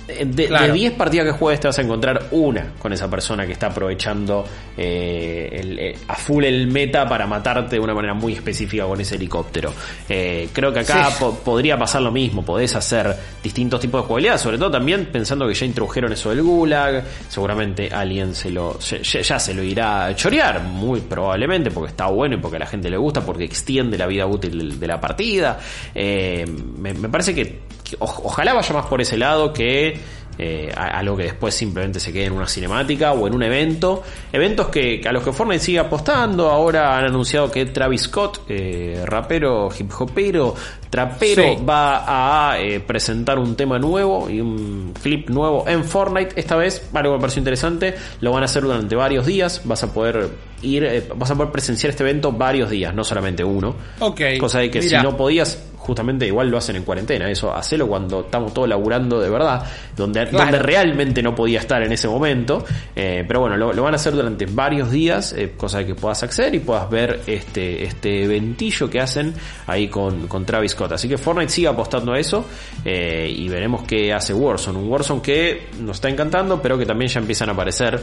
De, 0.08 0.46
Claro. 0.46 0.66
de 0.68 0.72
10 0.72 0.92
partidas 0.94 1.26
que 1.26 1.32
juegues 1.32 1.60
te 1.60 1.68
vas 1.68 1.78
a 1.78 1.82
encontrar 1.82 2.28
una 2.30 2.72
con 2.78 2.92
esa 2.94 3.10
persona 3.10 3.44
que 3.46 3.52
está 3.52 3.66
aprovechando 3.66 4.42
eh, 4.76 5.48
el- 5.52 5.78
eh, 5.78 5.94
a 6.08 6.14
full 6.14 6.44
el 6.44 6.66
meta 6.68 7.06
para 7.06 7.26
matarte 7.26 7.76
de 7.76 7.80
una 7.80 7.92
manera 7.94 8.14
muy 8.14 8.32
específica 8.32 8.84
con 8.86 8.98
ese 9.00 9.16
helicóptero. 9.16 9.72
Eh, 10.08 10.48
creo 10.52 10.72
que 10.72 10.80
acá 10.80 11.10
Sí. 11.10 11.16
po- 11.20 11.34
podría 11.40 11.76
pasar 11.78 12.00
lo 12.00 12.10
mismo, 12.10 12.42
podés 12.44 12.74
hacer 12.74 13.14
distintos 13.42 13.80
tipos 13.80 14.00
de 14.02 14.06
jugabilidad, 14.06 14.38
sobre 14.38 14.56
todo 14.56 14.70
también 14.70 15.06
pensando 15.12 15.46
que 15.46 15.52
ya 15.54 15.66
introdujeron 15.66 16.12
eso 16.12 16.30
del 16.30 16.42
gulag, 16.42 17.04
seguramente 17.28 17.88
alguien 17.92 18.34
se 18.34 18.50
lo 18.50 18.78
ya, 18.78 19.38
se 19.38 19.52
lo 19.52 19.62
irá 19.62 20.06
a 20.06 20.14
chorear, 20.16 20.62
muy 20.62 21.00
probablemente 21.00 21.70
porque 21.70 21.90
está 21.90 22.06
bueno 22.06 22.36
y 22.36 22.38
porque 22.38 22.56
a 22.56 22.60
la 22.60 22.66
gente 22.66 22.88
le 22.88 22.96
gusta, 22.96 23.20
porque 23.20 23.44
extiende 23.44 23.98
la 23.98 24.06
vida 24.06 24.24
útil 24.26 24.80
de 24.80 24.86
la 24.86 24.98
partida. 25.00 25.58
Eh, 25.94 26.46
me, 26.78 26.94
me 26.94 27.08
parece 27.10 27.34
que, 27.34 27.58
ojalá 27.98 28.54
vaya 28.54 28.72
más 28.74 28.86
por 28.86 29.00
ese 29.00 29.16
lado 29.16 29.52
que 29.52 29.98
eh, 30.40 30.72
a- 30.76 30.98
algo 30.98 31.16
que 31.16 31.24
después 31.24 31.52
simplemente 31.52 31.98
se 31.98 32.12
quede 32.12 32.26
en 32.26 32.32
una 32.32 32.46
cinemática 32.46 33.10
o 33.12 33.26
en 33.26 33.34
un 33.34 33.42
evento. 33.42 34.04
Eventos 34.32 34.68
que, 34.68 35.00
a 35.04 35.10
los 35.10 35.24
que 35.24 35.32
Fortnite 35.32 35.58
sigue 35.64 35.80
apostando. 35.80 36.48
Ahora 36.48 36.96
han 36.96 37.06
anunciado 37.06 37.50
que 37.50 37.66
Travis 37.66 38.02
Scott, 38.02 38.42
eh, 38.48 39.02
rapero, 39.04 39.68
hip 39.76 39.90
hopero, 39.98 40.54
trapero, 40.90 41.42
Sí. 41.42 41.64
va 41.68 42.50
a 42.52 42.60
eh, 42.60 42.78
presentar 42.78 43.36
un 43.40 43.56
tema 43.56 43.80
nuevo 43.80 44.30
y 44.30 44.40
un 44.40 44.94
clip 45.02 45.28
nuevo 45.28 45.64
en 45.66 45.82
Fortnite. 45.84 46.38
Esta 46.38 46.54
vez, 46.54 46.88
algo 46.94 47.10
que 47.14 47.16
me 47.16 47.20
pareció 47.20 47.40
interesante, 47.40 47.94
lo 48.20 48.30
van 48.30 48.42
a 48.42 48.44
hacer 48.46 48.62
durante 48.62 48.94
varios 48.94 49.26
días. 49.26 49.62
Vas 49.64 49.82
a 49.82 49.92
poder 49.92 50.28
ir, 50.62 50.84
eh, 50.84 51.08
vas 51.16 51.32
a 51.32 51.34
poder 51.34 51.50
presenciar 51.50 51.90
este 51.90 52.04
evento 52.04 52.30
varios 52.30 52.70
días, 52.70 52.94
no 52.94 53.02
solamente 53.02 53.42
uno. 53.42 53.74
Ok. 53.98 54.20
Cosa 54.38 54.60
de 54.60 54.70
que 54.70 54.80
Mira, 54.80 55.00
si 55.00 55.04
no 55.04 55.16
podías, 55.16 55.67
justamente 55.88 56.26
igual 56.26 56.50
lo 56.50 56.58
hacen 56.58 56.76
en 56.76 56.82
cuarentena. 56.82 57.30
Eso, 57.30 57.50
hacelo 57.54 57.88
cuando 57.88 58.20
estamos 58.20 58.52
todos 58.52 58.68
laburando 58.68 59.18
de 59.18 59.30
verdad, 59.30 59.64
donde, 59.96 60.26
Claro. 60.26 60.44
donde 60.44 60.58
realmente 60.58 61.22
no 61.22 61.34
podía 61.34 61.60
estar 61.60 61.82
en 61.82 61.90
ese 61.90 62.06
momento. 62.08 62.62
Eh, 62.94 63.24
pero 63.26 63.40
bueno, 63.40 63.56
lo, 63.56 63.72
lo 63.72 63.82
van 63.82 63.94
a 63.94 63.96
hacer 63.96 64.12
durante 64.12 64.44
varios 64.44 64.90
días, 64.90 65.32
eh, 65.32 65.54
cosa 65.56 65.78
de 65.78 65.86
que 65.86 65.94
puedas 65.94 66.22
acceder 66.22 66.54
y 66.54 66.58
puedas 66.58 66.90
ver 66.90 67.20
este, 67.26 67.84
este 67.84 68.24
eventillo 68.24 68.90
que 68.90 69.00
hacen 69.00 69.32
ahí 69.66 69.88
con, 69.88 70.28
con 70.28 70.44
Travis 70.44 70.72
Scott. 70.72 70.92
Así 70.92 71.08
que 71.08 71.16
Fortnite 71.16 71.50
sigue 71.50 71.68
apostando 71.68 72.12
a 72.12 72.18
eso 72.18 72.44
eh, 72.84 73.32
y 73.34 73.48
veremos 73.48 73.84
qué 73.84 74.12
hace 74.12 74.34
Warzone. 74.34 74.78
Un 74.78 74.90
Warzone 74.90 75.22
que 75.22 75.68
nos 75.80 75.96
está 75.96 76.10
encantando, 76.10 76.60
pero 76.60 76.76
que 76.76 76.84
también 76.84 77.08
ya 77.10 77.20
empiezan 77.20 77.48
a 77.48 77.52
aparecer 77.52 77.98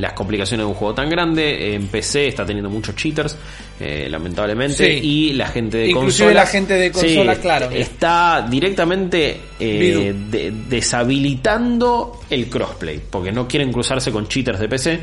las 0.00 0.12
complicaciones 0.14 0.64
de 0.64 0.68
un 0.68 0.74
juego 0.74 0.94
tan 0.94 1.08
grande. 1.10 1.74
En 1.74 1.86
PC 1.88 2.28
está 2.28 2.44
teniendo 2.46 2.70
muchos 2.70 2.94
cheaters, 2.96 3.36
eh, 3.78 4.08
lamentablemente. 4.10 4.98
Sí. 5.00 5.06
Y 5.06 5.32
la 5.34 5.46
gente 5.48 5.78
de 5.78 5.88
Inclusive 5.90 6.28
consolas- 6.30 6.34
la 6.34 6.46
gente 6.46 6.74
de 6.74 6.90
consola, 6.92 7.34
Sí, 7.34 7.40
claro. 7.40 7.70
Está 7.70 8.46
directamente 8.50 9.40
eh, 9.60 10.14
de- 10.30 10.52
deshabilitando 10.68 12.20
el 12.30 12.48
crossplay. 12.48 13.00
Porque 13.10 13.32
no 13.32 13.46
quieren 13.46 13.72
cruzarse 13.72 14.10
con 14.10 14.26
cheaters 14.28 14.58
de 14.60 14.68
PC. 14.68 15.00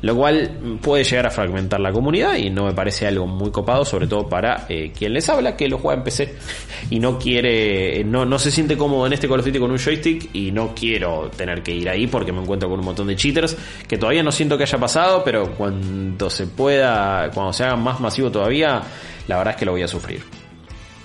Lo 0.00 0.14
cual 0.14 0.78
puede 0.80 1.02
llegar 1.02 1.26
a 1.26 1.30
fragmentar 1.30 1.80
la 1.80 1.92
comunidad. 1.92 2.36
Y 2.36 2.50
no 2.50 2.64
me 2.64 2.72
parece 2.72 3.06
algo 3.06 3.26
muy 3.26 3.50
copado. 3.50 3.84
Sobre 3.84 4.06
todo 4.06 4.28
para 4.28 4.66
eh, 4.68 4.92
quien 4.96 5.12
les 5.12 5.28
habla, 5.28 5.56
que 5.56 5.68
lo 5.68 5.78
juega 5.78 5.98
en 5.98 6.04
PC. 6.04 6.34
Y 6.90 7.00
no 7.00 7.18
quiere. 7.18 8.04
No, 8.04 8.24
no 8.24 8.38
se 8.38 8.50
siente 8.50 8.76
cómodo 8.76 9.06
en 9.06 9.12
este 9.12 9.28
Call 9.28 9.40
of 9.40 9.58
con 9.58 9.70
un 9.70 9.78
joystick. 9.78 10.30
Y 10.34 10.52
no 10.52 10.74
quiero 10.74 11.30
tener 11.36 11.62
que 11.62 11.72
ir 11.72 11.88
ahí 11.88 12.06
porque 12.06 12.32
me 12.32 12.40
encuentro 12.40 12.68
con 12.68 12.78
un 12.78 12.84
montón 12.84 13.06
de 13.08 13.16
cheaters. 13.16 13.56
Que 13.86 13.98
todavía 13.98 14.22
no 14.22 14.32
siento 14.32 14.56
que 14.56 14.64
haya 14.64 14.78
pasado. 14.78 15.22
Pero 15.24 15.52
cuando 15.52 16.30
se 16.30 16.46
pueda. 16.46 17.30
Cuando 17.32 17.52
se 17.52 17.64
haga 17.64 17.76
más 17.76 18.00
masivo 18.00 18.30
todavía. 18.30 18.82
La 19.26 19.36
verdad 19.38 19.54
es 19.54 19.58
que 19.58 19.66
lo 19.66 19.72
voy 19.72 19.82
a 19.82 19.88
sufrir. 19.88 20.37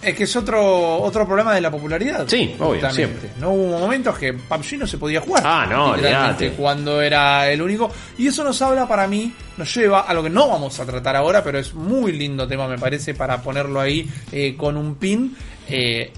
Es 0.04 0.16
que 0.16 0.24
es 0.24 0.36
otro 0.36 0.98
otro 1.02 1.26
problema 1.26 1.54
de 1.54 1.62
la 1.62 1.72
popularidad. 1.72 2.26
Sí, 2.28 2.56
obvio, 2.60 2.90
siempre. 2.92 3.30
No 3.40 3.52
hubo 3.52 3.80
momentos 3.80 4.18
que 4.18 4.34
PUBG 4.34 4.78
no 4.80 4.88
se 4.88 4.98
podía 4.98 5.22
jugar. 5.22 5.44
Ah, 5.46 5.66
no, 5.70 5.96
literalmente. 5.96 6.52
Cuando 6.52 7.02
era 7.02 7.50
el 7.50 7.62
único. 7.62 7.92
Y 8.18 8.28
eso 8.28 8.44
nos 8.44 8.62
habla 8.62 8.88
para 8.88 9.08
mí, 9.08 9.34
nos 9.58 9.74
lleva 9.74 10.02
a 10.02 10.14
lo 10.14 10.24
que 10.24 10.30
no 10.30 10.48
vamos 10.48 10.80
a 10.80 10.86
tratar 10.86 11.16
ahora, 11.16 11.44
pero 11.44 11.60
es 11.60 11.74
muy 11.74 12.12
lindo 12.12 12.48
tema, 12.48 12.68
me 12.68 12.78
parece, 12.78 13.14
para 13.14 13.42
ponerlo 13.42 13.80
ahí 13.80 14.10
eh, 14.32 14.56
con 14.58 14.78
un 14.78 14.96
pin. 14.96 15.36
Eh, 15.68 16.12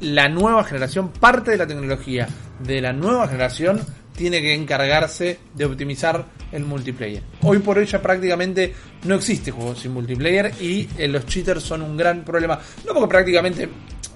la 0.00 0.28
nueva 0.28 0.62
generación, 0.62 1.08
parte 1.08 1.50
de 1.50 1.56
la 1.56 1.66
tecnología 1.66 2.28
de 2.60 2.80
la 2.80 2.92
nueva 2.92 3.26
generación 3.28 3.80
tiene 4.18 4.42
que 4.42 4.52
encargarse 4.52 5.38
de 5.54 5.64
optimizar 5.64 6.26
el 6.50 6.64
multiplayer. 6.64 7.22
Hoy 7.42 7.60
por 7.60 7.78
hoy 7.78 7.86
ya 7.86 8.02
prácticamente 8.02 8.74
no 9.04 9.14
existe 9.14 9.52
juego 9.52 9.76
sin 9.76 9.92
multiplayer 9.92 10.52
y 10.60 10.88
eh, 10.98 11.06
los 11.06 11.24
cheaters 11.24 11.62
son 11.62 11.82
un 11.82 11.96
gran 11.96 12.24
problema. 12.24 12.58
No 12.84 12.92
porque 12.92 13.08
prácticamente... 13.08 13.68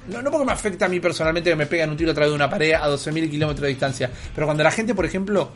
No, 0.09 0.29
porque 0.33 0.45
me 0.45 0.53
afecta 0.53 0.87
a 0.87 0.89
mí 0.89 0.99
personalmente 0.99 1.51
que 1.51 1.55
me 1.55 1.67
pegan 1.67 1.91
un 1.91 1.97
tiro 1.97 2.11
a 2.11 2.15
través 2.15 2.33
de 2.33 2.35
una 2.35 2.51
pared 2.51 2.73
a 2.73 2.89
12.000 2.89 3.31
kilómetros 3.31 3.63
de 3.63 3.69
distancia, 3.69 4.11
pero 4.35 4.49
cuando 4.49 4.65
la 4.65 4.73
gente, 4.73 4.97
por 4.97 5.07
ejemplo, 5.07 5.51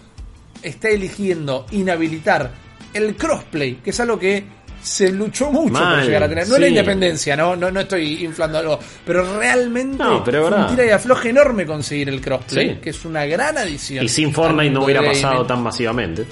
está 0.63 0.89
eligiendo 0.89 1.67
inhabilitar 1.73 2.53
el 2.95 3.17
crossplay, 3.17 3.81
que 3.83 3.91
es 3.91 3.99
algo 3.99 4.21
que 4.21 4.45
se 4.87 5.11
luchó 5.11 5.51
mucho 5.51 5.73
Mal, 5.73 5.97
por 5.97 6.05
llegar 6.05 6.23
a 6.23 6.29
tener. 6.29 6.47
No 6.49 6.59
la 6.59 6.67
sí. 6.67 6.69
independencia, 6.69 7.37
¿no? 7.37 7.57
no, 7.57 7.71
no 7.73 7.81
estoy 7.81 8.25
inflando 8.25 8.59
algo, 8.59 8.79
pero 9.05 9.37
realmente 9.39 9.99
No, 10.03 10.23
pero 10.23 10.47
es 10.47 10.55
fue 10.55 10.59
un 10.63 10.67
tira 10.69 10.87
y 10.87 10.91
afloje 10.91 11.31
enorme 11.31 11.67
conseguir 11.67 12.09
el 12.09 12.21
crossplay, 12.21 12.75
Sí. 12.75 12.81
que 12.81 12.91
es 12.91 13.05
una 13.05 13.27
gran 13.27 13.59
adición. 13.59 14.05
Y 14.05 14.09
sin 14.09 14.33
Fortnite 14.33 14.71
no 14.71 14.85
hubiera 14.85 15.03
pasado 15.03 15.45
tan 15.45 15.61
masivamente. 15.63 16.25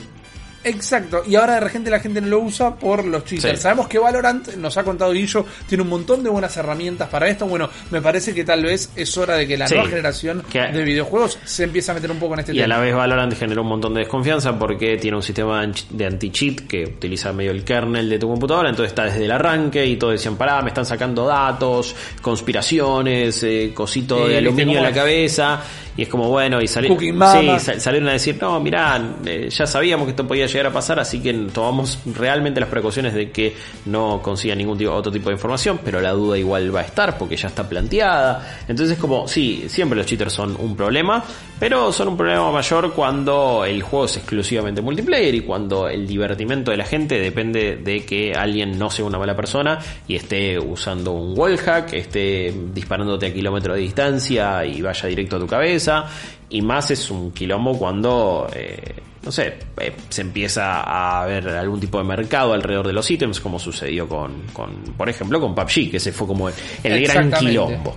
Exacto, 0.64 1.22
y 1.26 1.34
ahora 1.36 1.54
de 1.54 1.60
repente 1.60 1.90
la 1.90 2.00
gente 2.00 2.20
no 2.20 2.28
lo 2.28 2.40
usa 2.40 2.74
por 2.74 3.04
los 3.04 3.24
cheaters. 3.24 3.56
Sí. 3.58 3.62
Sabemos 3.62 3.86
que 3.88 3.98
Valorant, 3.98 4.54
nos 4.56 4.76
ha 4.78 4.82
contado 4.84 5.12
Guillo, 5.12 5.44
tiene 5.68 5.82
un 5.82 5.88
montón 5.90 6.22
de 6.22 6.30
buenas 6.30 6.56
herramientas 6.56 7.08
para 7.08 7.28
esto. 7.28 7.46
Bueno, 7.46 7.68
me 7.90 8.00
parece 8.00 8.34
que 8.34 8.44
tal 8.44 8.62
vez 8.64 8.90
es 8.96 9.16
hora 9.18 9.36
de 9.36 9.46
que 9.46 9.56
la 9.58 9.68
Sí. 9.68 9.74
nueva 9.74 9.88
generación 9.90 10.42
Que- 10.50 10.60
de 10.72 10.82
videojuegos 10.82 11.38
se 11.44 11.64
empiece 11.64 11.90
a 11.90 11.94
meter 11.94 12.10
un 12.10 12.18
poco 12.18 12.34
en 12.34 12.40
este 12.40 12.52
Y 12.54 12.60
a 12.60 12.64
tema. 12.64 12.76
la 12.76 12.80
vez 12.80 12.94
Valorant 12.94 13.34
generó 13.36 13.62
un 13.62 13.68
montón 13.68 13.94
de 13.94 14.00
desconfianza 14.00 14.58
porque 14.58 14.96
tiene 14.96 15.16
un 15.16 15.22
sistema 15.22 15.66
de 15.90 16.06
anti-cheat 16.06 16.60
que 16.66 16.84
utiliza 16.84 17.32
medio 17.32 17.50
el 17.50 17.62
kernel 17.64 18.08
de 18.08 18.18
tu 18.18 18.28
computadora, 18.28 18.70
entonces 18.70 18.92
está 18.92 19.04
desde 19.04 19.24
el 19.24 19.30
arranque 19.30 19.84
y 19.84 19.96
todos 19.96 20.14
decían, 20.14 20.36
pará, 20.36 20.62
me 20.62 20.68
están 20.68 20.86
sacando 20.86 21.26
datos, 21.26 21.94
conspiraciones, 22.22 23.42
eh, 23.42 23.72
cosito 23.74 24.28
de 24.28 24.38
aluminio 24.38 24.78
en 24.78 24.84
la 24.84 24.92
cabeza, 24.92 25.60
y 25.96 26.02
es 26.02 26.08
como, 26.08 26.28
bueno, 26.28 26.60
y 26.60 26.66
sali- 26.68 26.88
Cooking 26.88 27.16
Mama. 27.16 27.58
sí, 27.58 27.64
sal- 27.64 27.80
salieron 27.80 28.08
a 28.08 28.12
decir, 28.12 28.36
no, 28.40 28.60
mirá, 28.60 29.00
eh, 29.24 29.48
ya 29.50 29.66
sabíamos 29.66 30.06
que 30.06 30.10
esto 30.10 30.26
podía 30.26 30.46
llegar 30.54 30.70
a 30.70 30.72
pasar, 30.72 30.98
así 31.00 31.20
que 31.20 31.32
tomamos 31.52 31.98
realmente 32.14 32.60
las 32.60 32.68
precauciones 32.68 33.14
de 33.14 33.30
que 33.30 33.54
no 33.86 34.22
consigan 34.22 34.58
ningún 34.58 34.84
otro 34.86 35.12
tipo 35.12 35.28
de 35.28 35.34
información, 35.34 35.80
pero 35.84 36.00
la 36.00 36.12
duda 36.12 36.38
igual 36.38 36.74
va 36.74 36.80
a 36.80 36.84
estar 36.84 37.18
porque 37.18 37.36
ya 37.36 37.48
está 37.48 37.68
planteada. 37.68 38.64
Entonces, 38.68 38.98
como, 38.98 39.28
sí, 39.28 39.64
siempre 39.68 39.96
los 39.96 40.06
cheaters 40.06 40.32
son 40.32 40.56
un 40.58 40.76
problema, 40.76 41.24
pero 41.58 41.92
son 41.92 42.08
un 42.08 42.16
problema 42.16 42.50
mayor 42.50 42.92
cuando 42.92 43.64
el 43.64 43.82
juego 43.82 44.06
es 44.06 44.16
exclusivamente 44.16 44.80
multiplayer 44.80 45.34
y 45.34 45.40
cuando 45.40 45.88
el 45.88 46.06
divertimento 46.06 46.70
de 46.70 46.76
la 46.76 46.84
gente 46.84 47.18
depende 47.18 47.76
de 47.76 48.04
que 48.04 48.32
alguien 48.32 48.78
no 48.78 48.90
sea 48.90 49.04
una 49.04 49.18
mala 49.18 49.36
persona 49.36 49.78
y 50.06 50.16
esté 50.16 50.58
usando 50.58 51.12
un 51.12 51.38
wallhack, 51.38 51.92
esté 51.92 52.54
disparándote 52.72 53.26
a 53.26 53.34
kilómetros 53.34 53.76
de 53.76 53.82
distancia 53.82 54.64
y 54.64 54.82
vaya 54.82 55.08
directo 55.08 55.36
a 55.36 55.40
tu 55.40 55.46
cabeza. 55.46 56.06
Y 56.50 56.62
más 56.62 56.90
es 56.90 57.10
un 57.10 57.32
quilombo 57.32 57.78
cuando, 57.78 58.48
eh, 58.54 58.94
no 59.24 59.32
sé, 59.32 59.54
eh, 59.78 59.92
se 60.08 60.20
empieza 60.20 60.80
a 60.82 61.24
ver 61.26 61.48
algún 61.48 61.80
tipo 61.80 61.98
de 61.98 62.04
mercado 62.04 62.52
alrededor 62.52 62.86
de 62.86 62.92
los 62.92 63.10
ítems, 63.10 63.40
como 63.40 63.58
sucedió 63.58 64.08
con, 64.08 64.42
con 64.52 64.70
por 64.96 65.08
ejemplo, 65.08 65.40
con 65.40 65.54
PUBG, 65.54 65.90
que 65.90 65.96
ese 65.96 66.12
fue 66.12 66.26
como 66.26 66.48
el 66.48 66.54
gran 66.82 66.98
Exactamente. 67.00 67.38
quilombo. 67.38 67.96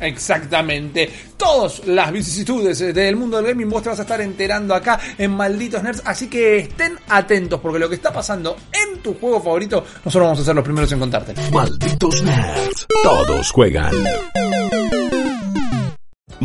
Exactamente. 0.00 1.10
Todas 1.36 1.86
las 1.86 2.12
vicisitudes 2.12 2.78
del 2.94 3.16
mundo 3.16 3.38
del 3.38 3.46
gaming 3.46 3.68
vos 3.68 3.82
te 3.82 3.88
vas 3.88 3.98
a 3.98 4.02
estar 4.02 4.20
enterando 4.20 4.74
acá 4.74 4.98
en 5.16 5.32
Malditos 5.32 5.82
Nerds. 5.82 6.02
Así 6.04 6.28
que 6.28 6.58
estén 6.58 6.98
atentos 7.08 7.60
porque 7.60 7.78
lo 7.78 7.88
que 7.88 7.96
está 7.96 8.12
pasando 8.12 8.56
en 8.72 9.00
tu 9.00 9.14
juego 9.14 9.40
favorito, 9.42 9.84
nosotros 10.04 10.22
vamos 10.22 10.40
a 10.40 10.44
ser 10.44 10.54
los 10.54 10.64
primeros 10.64 10.92
en 10.92 11.00
contarte. 11.00 11.34
Malditos 11.52 12.22
Nerds. 12.22 12.86
Todos 13.02 13.50
juegan. 13.50 13.92